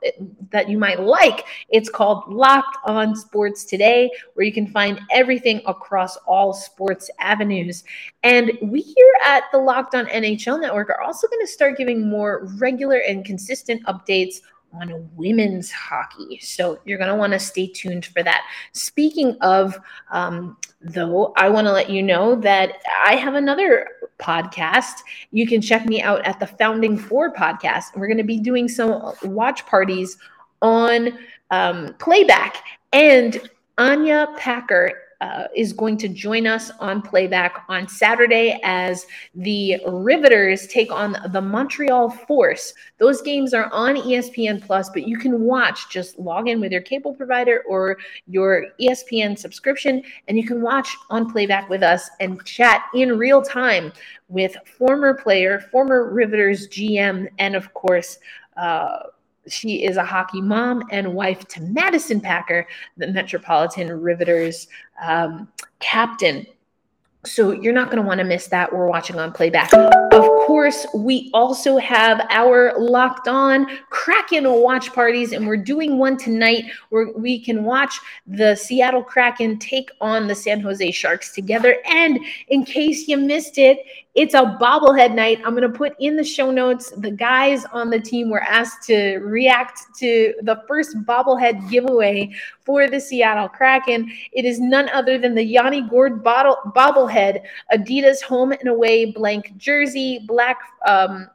that 0.51 0.69
you 0.69 0.77
might 0.77 0.99
like. 0.99 1.45
It's 1.69 1.89
called 1.89 2.31
Locked 2.31 2.77
on 2.85 3.15
Sports 3.15 3.65
Today, 3.65 4.11
where 4.35 4.45
you 4.45 4.53
can 4.53 4.67
find 4.67 5.01
everything 5.09 5.63
across 5.65 6.15
all 6.27 6.53
sports 6.53 7.09
avenues. 7.19 7.83
And 8.21 8.51
we 8.61 8.81
here 8.81 9.13
at 9.25 9.45
the 9.51 9.57
Locked 9.57 9.95
on 9.95 10.05
NHL 10.05 10.61
Network 10.61 10.91
are 10.91 11.01
also 11.01 11.27
going 11.27 11.43
to 11.43 11.51
start 11.51 11.75
giving 11.75 12.07
more 12.07 12.47
regular 12.59 12.97
and 12.97 13.25
consistent 13.25 13.83
updates 13.87 14.35
on 14.73 15.09
women's 15.15 15.71
hockey. 15.71 16.39
So 16.41 16.79
you're 16.85 16.97
going 16.97 17.09
to 17.09 17.15
want 17.15 17.33
to 17.33 17.39
stay 17.39 17.67
tuned 17.67 18.05
for 18.05 18.23
that. 18.23 18.45
Speaking 18.71 19.37
of, 19.41 19.77
um, 20.11 20.57
though, 20.81 21.33
I 21.37 21.49
want 21.49 21.67
to 21.67 21.71
let 21.71 21.89
you 21.89 22.01
know 22.03 22.35
that 22.35 22.81
I 23.05 23.15
have 23.15 23.35
another 23.35 23.87
podcast. 24.19 25.01
You 25.31 25.47
can 25.47 25.61
check 25.61 25.85
me 25.85 26.01
out 26.01 26.25
at 26.25 26.39
the 26.39 26.47
Founding 26.47 26.97
Four 26.97 27.33
podcast. 27.33 27.95
We're 27.95 28.07
going 28.07 28.17
to 28.17 28.23
be 28.23 28.39
doing 28.39 28.67
some 28.67 29.13
watch 29.23 29.65
parties 29.65 30.17
on 30.61 31.17
um, 31.51 31.93
playback. 31.99 32.63
And 32.91 33.49
Anya 33.77 34.27
Packer 34.37 34.93
uh, 35.21 35.45
is 35.55 35.73
going 35.73 35.97
to 35.97 36.07
join 36.07 36.47
us 36.47 36.71
on 36.79 37.01
playback 37.01 37.65
on 37.69 37.87
Saturday 37.87 38.59
as 38.63 39.05
the 39.35 39.77
Riveters 39.87 40.67
take 40.67 40.91
on 40.91 41.17
the 41.31 41.41
Montreal 41.41 42.09
Force. 42.09 42.73
Those 42.97 43.21
games 43.21 43.53
are 43.53 43.71
on 43.71 43.95
ESPN 43.95 44.65
Plus, 44.65 44.89
but 44.89 45.07
you 45.07 45.17
can 45.17 45.41
watch. 45.41 45.89
Just 45.89 46.19
log 46.19 46.47
in 46.47 46.59
with 46.59 46.71
your 46.71 46.81
cable 46.81 47.13
provider 47.13 47.63
or 47.67 47.97
your 48.27 48.67
ESPN 48.81 49.37
subscription, 49.37 50.03
and 50.27 50.37
you 50.37 50.45
can 50.45 50.61
watch 50.61 50.95
on 51.09 51.31
playback 51.31 51.69
with 51.69 51.83
us 51.83 52.09
and 52.19 52.43
chat 52.45 52.83
in 52.93 53.17
real 53.17 53.41
time 53.41 53.91
with 54.27 54.55
former 54.77 55.13
player, 55.13 55.59
former 55.71 56.11
Riveters 56.11 56.67
GM, 56.67 57.29
and 57.39 57.55
of 57.55 57.73
course, 57.73 58.19
uh, 58.57 58.99
she 59.47 59.83
is 59.83 59.97
a 59.97 60.05
hockey 60.05 60.41
mom 60.41 60.83
and 60.91 61.13
wife 61.13 61.47
to 61.49 61.61
Madison 61.61 62.21
Packer, 62.21 62.67
the 62.97 63.07
Metropolitan 63.07 64.01
Riveters 64.01 64.67
um, 65.01 65.47
captain. 65.79 66.45
So 67.25 67.51
you're 67.51 67.73
not 67.73 67.85
going 67.85 68.01
to 68.01 68.07
want 68.07 68.19
to 68.19 68.25
miss 68.25 68.47
that. 68.47 68.73
We're 68.73 68.87
watching 68.87 69.17
on 69.17 69.31
playback. 69.31 69.73
Of 69.73 70.25
course, 70.45 70.85
we 70.93 71.31
also 71.33 71.77
have 71.77 72.25
our 72.29 72.77
locked 72.77 73.29
on 73.29 73.65
Kraken 73.89 74.43
watch 74.61 74.91
parties, 74.91 75.31
and 75.31 75.47
we're 75.47 75.55
doing 75.55 75.97
one 75.97 76.17
tonight 76.17 76.65
where 76.89 77.13
we 77.15 77.39
can 77.39 77.63
watch 77.63 77.97
the 78.27 78.55
Seattle 78.55 79.03
Kraken 79.03 79.57
take 79.57 79.89
on 80.01 80.27
the 80.27 80.35
San 80.35 80.59
Jose 80.59 80.91
Sharks 80.91 81.31
together. 81.33 81.77
And 81.85 82.19
in 82.49 82.65
case 82.65 83.07
you 83.07 83.15
missed 83.17 83.57
it, 83.57 83.79
it's 84.15 84.35
a 84.35 84.57
bobblehead 84.61 85.15
night. 85.15 85.39
I'm 85.43 85.55
going 85.55 85.69
to 85.69 85.75
put 85.75 85.95
in 85.99 86.15
the 86.15 86.23
show 86.23 86.51
notes. 86.51 86.91
The 86.97 87.09
guys 87.09 87.65
on 87.65 87.89
the 87.89 87.99
team 87.99 88.29
were 88.29 88.43
asked 88.43 88.85
to 88.87 89.17
react 89.17 89.81
to 89.97 90.35
the 90.43 90.63
first 90.67 90.95
bobblehead 91.03 91.69
giveaway 91.71 92.31
for 92.63 92.87
the 92.87 92.99
Seattle 92.99 93.49
Kraken. 93.49 94.11
It 94.31 94.45
is 94.45 94.59
none 94.59 94.87
other 94.89 95.17
than 95.17 95.33
the 95.33 95.43
Yanni 95.43 95.81
Gourde 95.81 96.23
bottle, 96.23 96.57
bobblehead 96.75 97.41
Adidas 97.73 98.21
home 98.21 98.51
and 98.51 98.67
away 98.67 99.05
blank 99.05 99.57
jersey, 99.57 100.19
black. 100.27 100.59
Um, 100.87 101.27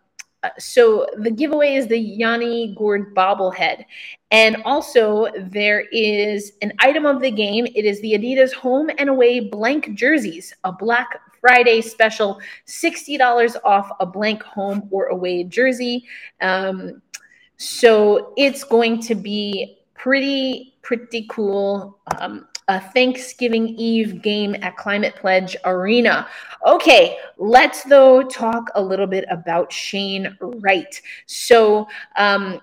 so 0.59 1.05
the 1.19 1.33
giveaway 1.33 1.75
is 1.75 1.89
the 1.89 1.99
Yanni 1.99 2.77
Gourde 2.79 3.13
bobblehead. 3.13 3.85
And 4.31 4.63
also, 4.65 5.27
there 5.37 5.81
is 5.91 6.53
an 6.63 6.73
item 6.79 7.07
of 7.07 7.21
the 7.21 7.31
game. 7.31 7.67
It 7.75 7.85
is 7.85 8.01
the 8.03 8.13
Adidas 8.13 8.53
home 8.53 8.91
and 8.99 9.09
away 9.09 9.41
blank 9.41 9.95
jerseys, 9.95 10.53
a 10.65 10.71
Black 10.71 11.19
Friday 11.49 11.81
special, 11.81 12.43
$60 12.67 13.57
off 13.65 13.91
a 14.01 14.05
blank 14.05 14.43
home 14.43 14.87
or 14.91 15.07
away 15.07 15.45
jersey. 15.45 16.05
Um, 16.43 17.01
so 17.57 18.35
it's 18.37 18.65
going 18.65 19.01
to 19.01 19.15
be 19.15 19.79
pretty, 19.95 20.75
pretty 20.83 21.27
cool. 21.31 22.01
Um, 22.19 22.49
a 22.69 22.79
Thanksgiving 22.79 23.67
Eve 23.67 24.21
game 24.21 24.57
at 24.61 24.77
Climate 24.77 25.17
Pledge 25.17 25.57
Arena. 25.65 26.29
Okay, 26.67 27.17
let's 27.39 27.83
though 27.85 28.23
talk 28.25 28.69
a 28.75 28.83
little 28.83 29.07
bit 29.07 29.25
about 29.31 29.73
Shane 29.73 30.37
Wright. 30.43 31.01
So, 31.25 31.89
um, 32.17 32.61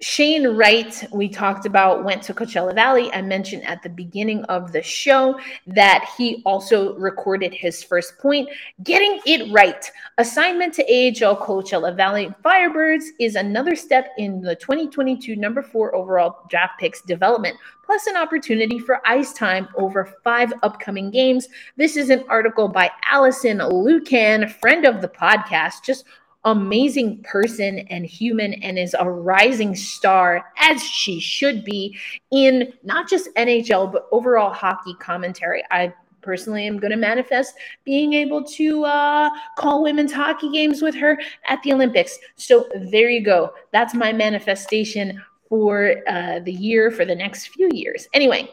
Shane 0.00 0.46
Wright, 0.46 1.08
we 1.10 1.26
talked 1.26 1.64
about, 1.64 2.04
went 2.04 2.22
to 2.24 2.34
Coachella 2.34 2.74
Valley. 2.74 3.10
I 3.14 3.22
mentioned 3.22 3.64
at 3.64 3.82
the 3.82 3.88
beginning 3.88 4.44
of 4.44 4.70
the 4.70 4.82
show 4.82 5.40
that 5.68 6.06
he 6.18 6.42
also 6.44 6.94
recorded 6.96 7.54
his 7.54 7.82
first 7.82 8.18
point, 8.18 8.50
getting 8.82 9.20
it 9.24 9.50
right. 9.50 9.90
Assignment 10.18 10.74
to 10.74 10.82
AHL 10.82 11.38
Coachella 11.38 11.96
Valley 11.96 12.30
Firebirds 12.44 13.04
is 13.18 13.36
another 13.36 13.74
step 13.74 14.08
in 14.18 14.42
the 14.42 14.54
2022 14.56 15.34
number 15.34 15.62
four 15.62 15.94
overall 15.94 16.44
draft 16.50 16.78
picks 16.78 17.00
development, 17.00 17.56
plus 17.82 18.06
an 18.06 18.18
opportunity 18.18 18.78
for 18.78 19.00
ice 19.06 19.32
time 19.32 19.66
over 19.76 20.18
five 20.22 20.52
upcoming 20.62 21.10
games. 21.10 21.48
This 21.76 21.96
is 21.96 22.10
an 22.10 22.22
article 22.28 22.68
by 22.68 22.90
Allison 23.10 23.58
Lukan, 23.60 24.52
friend 24.52 24.84
of 24.84 25.00
the 25.00 25.08
podcast, 25.08 25.84
just 25.84 26.04
amazing 26.44 27.22
person 27.22 27.80
and 27.90 28.06
human 28.06 28.54
and 28.54 28.78
is 28.78 28.94
a 28.98 29.10
rising 29.10 29.74
star 29.74 30.44
as 30.58 30.82
she 30.82 31.18
should 31.18 31.64
be 31.64 31.96
in 32.30 32.72
not 32.84 33.08
just 33.08 33.28
NHL 33.34 33.90
but 33.90 34.06
overall 34.12 34.52
hockey 34.52 34.94
commentary. 35.00 35.62
I 35.70 35.92
personally 36.26 36.66
am 36.66 36.78
going 36.78 36.90
to 36.90 36.96
manifest 36.96 37.54
being 37.84 38.12
able 38.12 38.42
to 38.42 38.84
uh, 38.84 39.30
call 39.56 39.82
women's 39.82 40.12
hockey 40.12 40.50
games 40.50 40.82
with 40.82 40.94
her 40.94 41.18
at 41.48 41.62
the 41.62 41.72
Olympics. 41.72 42.18
So 42.34 42.68
there 42.74 43.08
you 43.08 43.22
go. 43.22 43.54
That's 43.72 43.94
my 43.94 44.12
manifestation 44.12 45.22
for 45.48 45.96
uh, 46.08 46.40
the 46.40 46.52
year 46.52 46.90
for 46.90 47.04
the 47.04 47.14
next 47.14 47.46
few 47.48 47.70
years. 47.72 48.08
Anyway, 48.12 48.50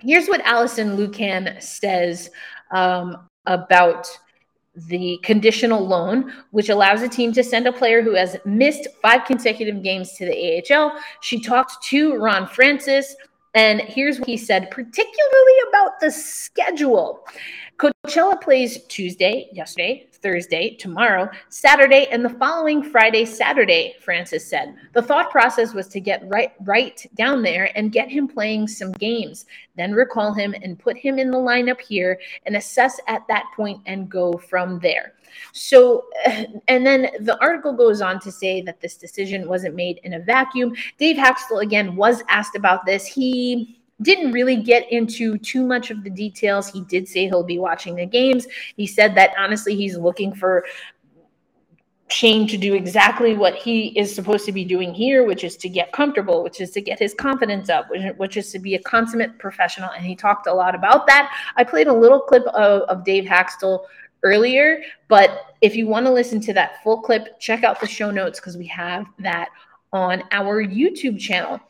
here's 0.00 0.28
what 0.28 0.40
Allison 0.40 0.96
Lukan 0.96 1.62
says 1.62 2.30
um, 2.70 3.28
about 3.46 4.08
the 4.86 5.18
conditional 5.22 5.86
loan, 5.86 6.32
which 6.50 6.68
allows 6.68 7.02
a 7.02 7.08
team 7.08 7.32
to 7.32 7.42
send 7.42 7.66
a 7.66 7.72
player 7.72 8.02
who 8.02 8.14
has 8.14 8.36
missed 8.44 8.88
five 9.02 9.24
consecutive 9.26 9.82
games 9.82 10.12
to 10.14 10.24
the 10.24 10.62
AHL. 10.72 10.92
She 11.20 11.40
talked 11.40 11.82
to 11.84 12.16
Ron 12.16 12.46
Francis, 12.46 13.14
and 13.54 13.80
here's 13.80 14.18
what 14.18 14.28
he 14.28 14.36
said, 14.36 14.70
particularly 14.70 15.56
about 15.68 16.00
the 16.00 16.10
schedule. 16.10 17.24
Coachella 18.08 18.40
plays 18.40 18.84
Tuesday, 18.84 19.50
yesterday, 19.52 20.06
Thursday, 20.12 20.74
tomorrow, 20.76 21.28
Saturday, 21.50 22.06
and 22.10 22.24
the 22.24 22.30
following 22.30 22.82
Friday, 22.82 23.26
Saturday, 23.26 23.96
Francis 24.00 24.48
said. 24.48 24.74
The 24.94 25.02
thought 25.02 25.30
process 25.30 25.74
was 25.74 25.88
to 25.88 26.00
get 26.00 26.26
Wright 26.26 26.52
right 26.64 27.04
down 27.16 27.42
there 27.42 27.70
and 27.76 27.92
get 27.92 28.08
him 28.08 28.26
playing 28.26 28.66
some 28.66 28.92
games, 28.92 29.44
then 29.76 29.92
recall 29.92 30.32
him 30.32 30.54
and 30.62 30.78
put 30.78 30.96
him 30.96 31.18
in 31.18 31.30
the 31.30 31.36
lineup 31.36 31.82
here 31.82 32.18
and 32.46 32.56
assess 32.56 32.98
at 33.08 33.28
that 33.28 33.44
point 33.54 33.82
and 33.84 34.08
go 34.08 34.38
from 34.38 34.78
there. 34.78 35.12
So, 35.52 36.06
and 36.68 36.86
then 36.86 37.10
the 37.20 37.38
article 37.42 37.74
goes 37.74 38.00
on 38.00 38.20
to 38.20 38.32
say 38.32 38.62
that 38.62 38.80
this 38.80 38.96
decision 38.96 39.46
wasn't 39.46 39.74
made 39.74 40.00
in 40.02 40.14
a 40.14 40.20
vacuum. 40.20 40.74
Dave 40.96 41.16
Hakstol, 41.18 41.62
again, 41.62 41.94
was 41.94 42.22
asked 42.30 42.56
about 42.56 42.86
this. 42.86 43.04
He 43.04 43.77
didn't 44.02 44.32
really 44.32 44.56
get 44.56 44.90
into 44.92 45.38
too 45.38 45.64
much 45.64 45.90
of 45.90 46.04
the 46.04 46.10
details. 46.10 46.68
He 46.68 46.82
did 46.82 47.08
say 47.08 47.26
he'll 47.26 47.42
be 47.42 47.58
watching 47.58 47.96
the 47.96 48.06
games. 48.06 48.46
He 48.76 48.86
said 48.86 49.14
that 49.16 49.32
honestly, 49.38 49.74
he's 49.74 49.96
looking 49.96 50.32
for 50.32 50.64
Shane 52.10 52.48
to 52.48 52.56
do 52.56 52.74
exactly 52.74 53.34
what 53.34 53.54
he 53.54 53.88
is 53.98 54.14
supposed 54.14 54.46
to 54.46 54.52
be 54.52 54.64
doing 54.64 54.94
here, 54.94 55.26
which 55.26 55.44
is 55.44 55.56
to 55.58 55.68
get 55.68 55.92
comfortable, 55.92 56.42
which 56.42 56.60
is 56.60 56.70
to 56.70 56.80
get 56.80 56.98
his 56.98 57.12
confidence 57.12 57.68
up, 57.68 57.90
which, 57.90 58.02
which, 58.16 58.36
is 58.38 58.50
to 58.52 58.58
be 58.58 58.76
a 58.76 58.82
consummate 58.82 59.38
professional. 59.38 59.90
And 59.90 60.04
he 60.06 60.16
talked 60.16 60.46
a 60.46 60.54
lot 60.54 60.74
about 60.74 61.06
that. 61.06 61.30
I 61.56 61.64
played 61.64 61.86
a 61.86 61.92
little 61.92 62.20
clip 62.20 62.44
of, 62.46 62.82
of 62.82 63.04
Dave 63.04 63.24
Hakstol 63.24 63.84
earlier, 64.22 64.82
but 65.08 65.54
if 65.60 65.76
you 65.76 65.86
want 65.86 66.06
to 66.06 66.12
listen 66.12 66.40
to 66.42 66.54
that 66.54 66.82
full 66.82 67.02
clip, 67.02 67.38
check 67.40 67.62
out 67.62 67.78
the 67.78 67.86
show 67.86 68.10
notes 68.10 68.40
because 68.40 68.56
we 68.56 68.66
have 68.68 69.06
that 69.18 69.50
on 69.92 70.22
our 70.30 70.64
YouTube 70.64 71.18
channel. 71.18 71.60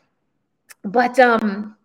But 0.83 1.19
um, 1.19 1.75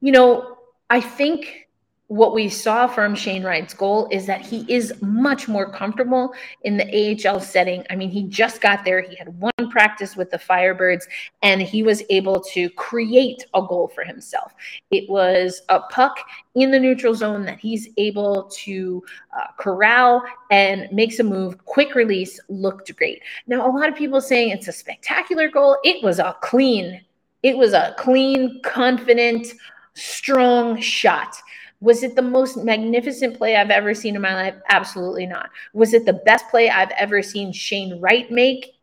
you 0.00 0.12
know, 0.12 0.58
I 0.88 1.00
think 1.00 1.68
what 2.10 2.34
we 2.34 2.48
saw 2.48 2.88
from 2.88 3.14
Shane 3.14 3.44
Wright's 3.44 3.72
goal 3.72 4.08
is 4.10 4.26
that 4.26 4.40
he 4.40 4.66
is 4.68 4.92
much 5.00 5.46
more 5.46 5.70
comfortable 5.70 6.34
in 6.64 6.76
the 6.76 7.24
AHL 7.24 7.38
setting. 7.38 7.86
I 7.88 7.94
mean, 7.94 8.10
he 8.10 8.24
just 8.24 8.60
got 8.60 8.84
there. 8.84 9.00
He 9.00 9.14
had 9.14 9.28
one 9.38 9.52
practice 9.70 10.16
with 10.16 10.28
the 10.32 10.36
Firebirds, 10.36 11.04
and 11.42 11.62
he 11.62 11.84
was 11.84 12.02
able 12.10 12.40
to 12.52 12.68
create 12.70 13.44
a 13.54 13.62
goal 13.62 13.86
for 13.94 14.02
himself. 14.02 14.52
It 14.90 15.08
was 15.08 15.62
a 15.68 15.78
puck 15.78 16.18
in 16.56 16.72
the 16.72 16.80
neutral 16.80 17.14
zone 17.14 17.44
that 17.44 17.60
he's 17.60 17.88
able 17.96 18.50
to 18.64 19.04
uh, 19.32 19.52
corral 19.56 20.24
and 20.50 20.90
makes 20.90 21.20
a 21.20 21.22
move. 21.22 21.64
Quick 21.64 21.94
release 21.94 22.40
looked 22.48 22.92
great. 22.96 23.22
Now, 23.46 23.64
a 23.64 23.70
lot 23.70 23.88
of 23.88 23.94
people 23.94 24.20
saying 24.20 24.50
it's 24.50 24.66
a 24.66 24.72
spectacular 24.72 25.48
goal. 25.48 25.78
It 25.84 26.02
was 26.02 26.18
a 26.18 26.36
clean, 26.42 27.02
it 27.44 27.56
was 27.56 27.72
a 27.72 27.94
clean, 27.96 28.60
confident, 28.64 29.46
strong 29.94 30.80
shot. 30.80 31.36
Was 31.80 32.02
it 32.02 32.14
the 32.14 32.22
most 32.22 32.58
magnificent 32.58 33.38
play 33.38 33.56
I've 33.56 33.70
ever 33.70 33.94
seen 33.94 34.14
in 34.14 34.22
my 34.22 34.34
life? 34.34 34.54
Absolutely 34.68 35.26
not. 35.26 35.50
Was 35.72 35.94
it 35.94 36.04
the 36.04 36.12
best 36.12 36.48
play 36.50 36.68
I've 36.68 36.90
ever 36.90 37.22
seen 37.22 37.52
Shane 37.52 38.00
Wright 38.00 38.30
make 38.30 38.74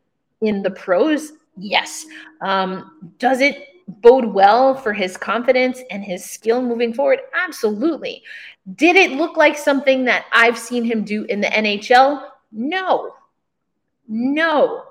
in 0.42 0.64
the 0.64 0.72
pros? 0.72 1.34
Yes. 1.58 2.06
Um, 2.42 3.14
does 3.20 3.42
it 3.42 3.68
bode 3.88 4.26
well 4.26 4.76
for 4.76 4.94
his 4.94 5.16
confidence 5.16 5.82
and 5.92 6.04
his 6.04 6.26
skill 6.26 6.62
moving 6.62 6.94
forward? 6.94 7.20
Absolutely. 7.34 8.24
Did 8.76 8.96
it 8.96 9.12
look 9.12 9.38
like 9.38 9.58
something 9.58 10.06
that 10.06 10.26
I've 10.34 10.58
seen 10.58 10.84
him 10.84 11.04
do 11.04 11.24
in 11.26 11.40
the 11.40 11.48
NHL? 11.48 12.30
No. 12.52 13.14
No. 14.08 14.84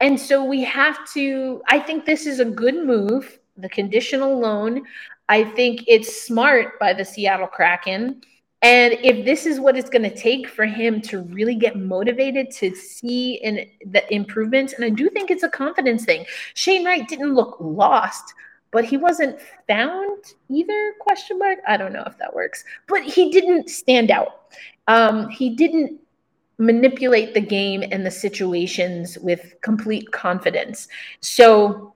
And 0.00 0.18
so 0.18 0.44
we 0.44 0.62
have 0.64 0.98
to, 1.12 1.62
I 1.68 1.78
think 1.78 2.04
this 2.04 2.26
is 2.26 2.40
a 2.40 2.44
good 2.44 2.74
move, 2.74 3.38
the 3.56 3.68
conditional 3.68 4.38
loan. 4.38 4.82
I 5.28 5.44
think 5.44 5.84
it's 5.86 6.24
smart 6.24 6.78
by 6.78 6.92
the 6.92 7.04
Seattle 7.04 7.46
Kraken. 7.46 8.22
And 8.62 8.94
if 9.02 9.26
this 9.26 9.44
is 9.44 9.60
what 9.60 9.76
it's 9.76 9.90
going 9.90 10.02
to 10.02 10.14
take 10.14 10.48
for 10.48 10.64
him 10.64 11.00
to 11.02 11.20
really 11.20 11.54
get 11.54 11.76
motivated 11.76 12.50
to 12.52 12.74
see 12.74 13.34
in 13.34 13.68
the 13.84 14.12
improvements, 14.12 14.72
and 14.72 14.84
I 14.84 14.88
do 14.88 15.10
think 15.10 15.30
it's 15.30 15.42
a 15.42 15.50
confidence 15.50 16.04
thing. 16.04 16.24
Shane 16.54 16.84
Wright 16.84 17.06
didn't 17.06 17.34
look 17.34 17.58
lost, 17.60 18.32
but 18.70 18.84
he 18.84 18.96
wasn't 18.96 19.38
found 19.68 20.32
either? 20.48 20.94
Question 21.00 21.38
mark. 21.38 21.58
I 21.68 21.76
don't 21.76 21.92
know 21.92 22.04
if 22.06 22.18
that 22.18 22.34
works, 22.34 22.64
but 22.88 23.02
he 23.02 23.30
didn't 23.30 23.68
stand 23.68 24.10
out. 24.10 24.46
Um, 24.88 25.28
he 25.28 25.50
didn't 25.50 26.00
manipulate 26.58 27.34
the 27.34 27.40
game 27.40 27.82
and 27.90 28.04
the 28.04 28.10
situations 28.10 29.18
with 29.18 29.54
complete 29.60 30.10
confidence. 30.12 30.88
So 31.20 31.93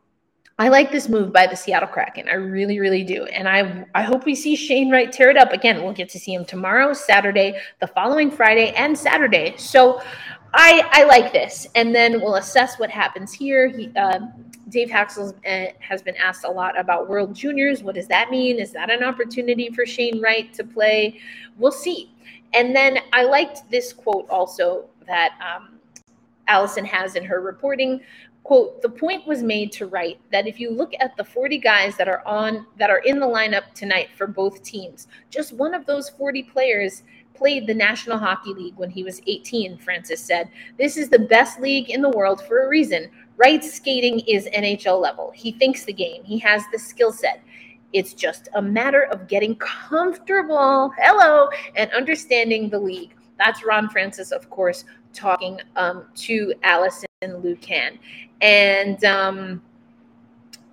I 0.61 0.69
like 0.69 0.91
this 0.91 1.09
move 1.09 1.33
by 1.33 1.47
the 1.47 1.55
Seattle 1.55 1.89
Kraken. 1.89 2.29
I 2.29 2.35
really, 2.35 2.81
really 2.81 3.05
do. 3.05 3.25
And 3.27 3.49
I 3.49 3.87
I 3.95 4.03
hope 4.03 4.25
we 4.25 4.35
see 4.35 4.57
Shane 4.57 4.91
Wright 4.91 5.11
tear 5.11 5.31
it 5.31 5.37
up. 5.37 5.53
Again, 5.53 5.83
we'll 5.83 5.93
get 5.93 6.09
to 6.11 6.19
see 6.19 6.35
him 6.35 6.45
tomorrow, 6.45 6.93
Saturday, 6.93 7.61
the 7.81 7.87
following 7.87 8.29
Friday, 8.29 8.73
and 8.73 8.99
Saturday. 8.99 9.55
So 9.57 10.03
I 10.55 10.83
I 10.91 11.05
like 11.05 11.33
this. 11.33 11.69
And 11.77 11.95
then 11.95 12.21
we'll 12.21 12.37
assess 12.37 12.77
what 12.79 12.91
happens 12.91 13.33
here. 13.33 13.69
He 13.69 13.93
uh, 13.95 14.19
Dave 14.69 14.89
Hakstol 14.89 15.33
uh, 15.47 15.73
has 15.79 16.03
been 16.03 16.17
asked 16.17 16.45
a 16.45 16.51
lot 16.51 16.79
about 16.79 17.09
World 17.09 17.35
Juniors. 17.37 17.85
What 17.85 17.95
does 17.95 18.09
that 18.09 18.31
mean? 18.31 18.59
Is 18.59 18.73
that 18.73 18.91
an 18.91 19.05
opportunity 19.05 19.71
for 19.71 19.87
Shane 19.87 20.21
Wright 20.21 20.53
to 20.55 20.65
play? 20.65 21.21
We'll 21.57 21.73
see. 21.73 22.13
And 22.53 22.75
then 22.75 22.99
I 23.13 23.23
liked 23.23 23.71
this 23.71 23.93
quote 23.93 24.29
also 24.29 24.87
that 25.07 25.39
um, 25.41 25.78
Allison 26.49 26.85
has 26.85 27.15
in 27.15 27.25
her 27.25 27.41
reporting 27.41 28.01
quote 28.43 28.81
the 28.83 28.89
point 28.89 29.27
was 29.27 29.43
made 29.43 29.71
to 29.73 29.87
Wright 29.87 30.19
that 30.33 30.47
if 30.47 30.59
you 30.59 30.71
look 30.71 30.93
at 31.01 31.17
the 31.17 31.25
40 31.25 31.59
guys 31.59 31.97
that 31.97 32.09
are 32.09 32.27
on 32.27 32.67
that 32.79 32.91
are 32.91 33.01
in 33.01 33.21
the 33.21 33.27
lineup 33.27 33.73
tonight 33.75 34.09
for 34.17 34.27
both 34.27 34.63
teams 34.63 35.07
just 35.31 35.53
one 35.53 35.75
of 35.75 35.85
those 35.87 36.09
40 36.11 36.45
players 36.45 37.03
played 37.39 37.67
the 37.67 37.75
national 37.75 38.19
hockey 38.19 38.53
league 38.53 38.77
when 38.77 38.91
he 38.91 39.05
was 39.05 39.23
18 39.27 39.79
francis 39.79 40.21
said. 40.21 40.51
This 40.77 40.97
is 40.97 41.09
the 41.09 41.21
best 41.21 41.61
league 41.61 41.89
in 41.89 42.03
the 42.03 42.11
world 42.11 42.43
for 42.47 42.65
a 42.65 42.69
reason. 42.69 43.09
Wright's 43.37 43.73
skating 43.73 44.19
is 44.21 44.49
nhl 44.49 45.01
level. 45.01 45.31
He 45.35 45.53
thinks 45.53 45.85
the 45.85 45.93
game. 45.93 46.25
He 46.25 46.39
has 46.41 46.65
the 46.73 46.79
skill 46.79 47.13
set. 47.13 47.41
It's 47.93 48.13
just 48.13 48.49
a 48.55 48.61
matter 48.61 49.05
of 49.05 49.29
getting 49.29 49.55
comfortable 49.57 50.93
hello 50.99 51.49
and 51.77 51.91
understanding 51.93 52.69
the 52.69 52.81
league. 52.81 53.15
That's 53.39 53.65
ron 53.65 53.89
francis 53.89 54.33
of 54.33 54.51
course 54.51 54.85
talking 55.19 55.61
um, 55.77 56.05
to 56.15 56.53
allison 56.63 57.09
lukan 57.23 57.99
and 58.41 59.05
um, 59.05 59.63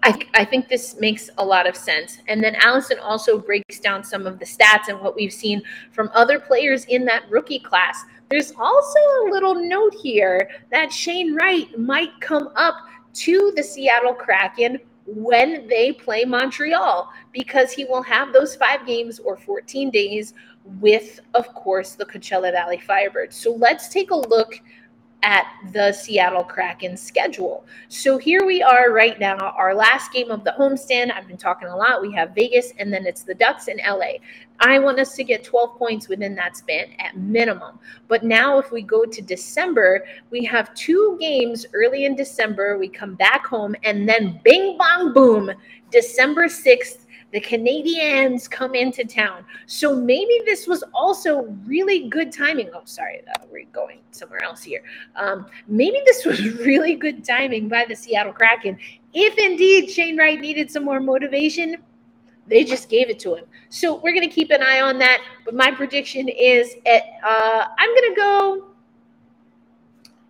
I, 0.05 0.19
I, 0.36 0.45
think 0.45 0.67
this 0.67 0.99
makes 0.99 1.31
a 1.39 1.43
lot 1.43 1.67
of 1.67 1.75
sense. 1.75 2.19
And 2.27 2.43
then 2.43 2.53
Allison 2.58 2.99
also 2.99 3.39
breaks 3.39 3.79
down 3.79 4.03
some 4.03 4.27
of 4.27 4.38
the 4.38 4.45
stats 4.45 4.88
and 4.88 4.99
what 5.01 5.15
we've 5.15 5.34
seen 5.34 5.63
from 5.91 6.12
other 6.13 6.39
players 6.39 6.86
in 6.86 7.05
that 7.05 7.23
rookie 7.31 7.58
class. 7.58 8.03
There's 8.29 8.53
also 8.60 8.99
a 9.23 9.29
little 9.31 9.55
note 9.55 9.95
here 9.95 10.47
that 10.71 10.93
Shane 10.93 11.34
Wright 11.34 11.67
might 11.79 12.12
come 12.21 12.49
up 12.55 12.75
to 13.15 13.51
the 13.55 13.63
Seattle 13.63 14.13
Kraken 14.13 14.77
when 15.08 15.67
they 15.67 15.91
play 15.91 16.23
Montreal 16.23 17.12
because 17.31 17.71
he 17.71 17.86
will 17.86 18.03
have 18.03 18.31
those 18.31 18.55
five 18.55 18.86
games 18.86 19.17
or 19.17 19.38
14 19.38 19.89
days 19.89 20.36
with, 20.65 21.19
of 21.34 21.54
course, 21.54 21.93
the 21.93 22.06
Coachella 22.06 22.51
Valley 22.51 22.78
Firebirds. 22.78 23.34
So 23.34 23.54
let's 23.54 23.88
take 23.88 24.12
a 24.12 24.15
look 24.15 24.62
at 25.25 25.47
the 25.73 25.91
Seattle 25.91 26.43
Kraken 26.43 26.95
schedule. 26.95 27.65
So 27.88 28.19
here 28.19 28.45
we 28.45 28.62
are 28.62 28.91
right 28.91 29.19
now, 29.19 29.38
our 29.58 29.73
last 29.73 30.13
game 30.13 30.30
of 30.30 30.43
the 30.43 30.54
homestand. 30.58 31.12
I've 31.12 31.28
been 31.28 31.36
talking 31.36 31.67
a 31.67 31.75
lot. 31.75 32.01
We 32.01 32.13
have 32.13 32.36
Vegas 32.36 32.73
and 32.78 32.93
then 32.93 33.08
it's 33.08 33.23
the 33.23 33.34
Ducks 33.34 33.67
in 33.67 33.78
LA. 33.78 34.19
I 34.60 34.78
want 34.78 34.99
us 34.99 35.15
to 35.15 35.23
get 35.23 35.43
12 35.43 35.78
points 35.78 36.08
within 36.08 36.36
that 36.36 36.56
span 36.56 36.89
at 36.99 37.17
minimum. 37.17 37.80
But 38.08 38.23
now, 38.23 38.60
if 38.60 38.71
we 38.71 38.84
go 38.84 39.04
to 39.04 39.21
December, 39.21 40.06
we 40.30 40.45
have 40.45 40.73
two 40.75 41.17
games 41.19 41.65
early 41.73 42.06
in 42.06 42.15
December. 42.15 42.78
We 42.78 42.88
come 42.88 43.15
back 43.15 43.47
home 43.47 43.75
and 43.84 44.08
then 44.08 44.39
bing, 44.43 44.78
bong, 44.78 45.12
boom, 45.12 45.51
December 45.89 46.45
6th 46.45 47.05
the 47.36 47.41
Canadiens 47.41 48.50
come 48.50 48.76
into 48.76 49.04
town. 49.04 49.43
So 49.65 49.93
maybe 49.93 50.39
this 50.45 50.67
was 50.67 50.86
also 50.93 51.54
really 51.65 52.08
good 52.08 52.32
timing. 52.32 52.69
Oh, 52.74 52.84
sorry, 52.86 53.24
we're 53.52 53.65
going 53.74 54.00
somewhere 54.12 54.41
else 54.41 54.63
here. 54.63 54.82
Um, 55.17 55.45
maybe 55.67 56.00
this 56.06 56.24
was 56.26 56.41
really 56.60 56.95
good 56.95 57.26
timing 57.26 57.67
by 57.67 57.84
the 57.89 57.93
Seattle 57.93 58.32
Kraken. 58.32 58.78
If 59.13 59.38
indeed 59.38 59.91
Shane 59.91 60.17
Wright 60.17 60.39
needed 60.39 60.71
some 60.71 60.86
more 60.86 61.02
motivation, 61.02 61.76
they 62.48 62.63
just 62.63 62.88
gave 62.88 63.10
it 63.10 63.19
to 63.19 63.36
him. 63.36 63.43
So 63.67 63.95
we're 63.95 64.13
going 64.13 64.30
to 64.30 64.34
keep 64.34 64.50
an 64.52 64.63
eye 64.63 64.80
on 64.80 64.98
that. 65.00 65.21
But 65.43 65.56
my 65.56 65.71
prediction 65.71 66.30
is 66.30 66.76
at, 66.86 67.04
uh, 67.21 67.65
I'm 67.78 67.89
going 67.89 68.10
to 68.12 68.15
go 68.15 68.67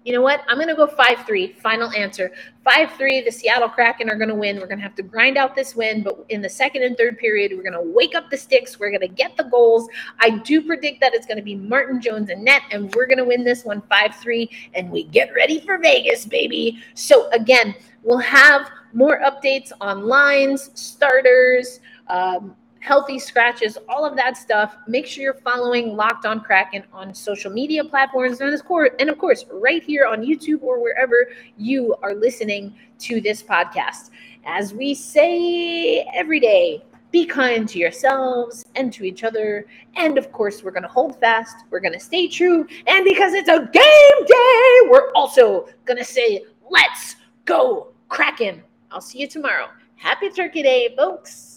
You 0.06 0.14
know 0.14 0.22
what? 0.22 0.44
I'm 0.48 0.58
going 0.58 0.68
to 0.68 0.76
go 0.76 0.86
5 0.86 1.26
3. 1.26 1.54
Final 1.54 1.90
answer. 1.92 2.32
5 2.64 2.92
3. 2.92 3.22
The 3.22 3.32
Seattle 3.32 3.68
Kraken 3.68 4.08
are 4.08 4.16
going 4.16 4.30
to 4.30 4.36
win. 4.36 4.58
We're 4.58 4.68
going 4.68 4.78
to 4.78 4.84
have 4.84 4.94
to 4.96 5.04
grind 5.04 5.36
out 5.36 5.56
this 5.56 5.76
win, 5.76 6.04
but 6.04 6.24
in 6.30 6.44
the 6.44 6.50
second 6.50 6.84
and 6.84 6.96
third 6.96 7.18
period, 7.18 7.54
we're 7.56 7.64
going 7.64 7.74
to 7.74 7.92
wake 7.92 8.14
up 8.14 8.30
the 8.30 8.38
sticks. 8.38 8.80
We're 8.80 8.92
going 8.92 9.02
to 9.02 9.08
get 9.08 9.36
the 9.36 9.46
goals. 9.46 9.90
I 10.20 10.30
do 10.30 10.62
predict 10.62 11.02
that 11.02 11.16
it's 11.16 11.26
going 11.26 11.38
to 11.38 11.44
be 11.44 11.56
Martin 11.56 12.00
Jones 12.00 12.30
and 12.30 12.46
net, 12.46 12.62
and 12.72 12.94
we're 12.94 13.08
going 13.08 13.18
to 13.18 13.26
win 13.26 13.44
this 13.44 13.66
one 13.66 13.82
5 13.90 14.16
3. 14.16 14.50
And 14.76 14.92
we 14.92 15.06
get 15.06 15.34
ready 15.36 15.60
for 15.60 15.80
Vegas, 15.80 16.24
baby. 16.28 16.84
So, 16.94 17.28
again, 17.32 17.74
we'll 18.04 18.20
have 18.20 18.70
more 18.94 19.22
updates 19.22 19.72
on 19.82 20.06
lines, 20.06 20.70
starters, 20.76 21.80
um, 22.10 22.56
healthy 22.86 23.18
scratches, 23.18 23.80
all 23.90 24.06
of 24.06 24.16
that 24.16 24.38
stuff. 24.38 24.78
Make 24.88 25.08
sure 25.08 25.24
you're 25.24 25.34
following 25.34 25.96
Locked 25.96 26.28
On 26.28 26.40
Kraken 26.40 26.84
on 26.94 27.16
social 27.16 27.52
media 27.52 27.84
platforms, 27.84 28.40
and 28.42 28.54
of 28.54 28.64
course, 28.64 28.92
and 29.00 29.10
of 29.10 29.18
course, 29.18 29.44
right 29.52 29.82
here 29.82 30.06
on 30.06 30.22
YouTube 30.22 30.62
or 30.62 30.80
wherever 30.80 31.30
you 31.58 31.96
are 32.04 32.14
listening 32.14 32.76
to 33.00 33.20
this 33.20 33.42
podcast. 33.42 34.12
As 34.46 34.72
we 34.72 34.94
say 34.94 36.02
every 36.14 36.40
day, 36.40 36.84
be 37.12 37.26
kind 37.26 37.68
to 37.70 37.80
yourselves 37.80 38.64
and 38.76 38.94
to 38.94 39.04
each 39.04 39.24
other. 39.24 39.66
And 39.96 40.20
of 40.20 40.32
course, 40.32 40.64
we're 40.64 40.72
going 40.72 40.84
to 40.84 40.90
hold 40.90 41.20
fast. 41.20 41.56
We're 41.72 41.80
going 41.80 41.94
to 41.94 42.00
stay 42.00 42.28
true. 42.28 42.68
And 42.86 43.04
because 43.04 43.34
it's 43.34 43.50
a 43.50 43.68
game 43.72 44.26
day, 44.28 44.90
we're 44.90 45.12
also 45.14 45.68
going 45.86 45.98
to 45.98 46.06
say, 46.06 46.44
let's 46.70 47.16
go 47.46 47.94
Kraken. 48.10 48.62
I'll 48.92 49.02
see 49.02 49.20
you 49.20 49.28
tomorrow. 49.28 49.70
Happy 49.96 50.30
Turkey 50.30 50.62
Day, 50.62 50.94
folks. 50.96 51.55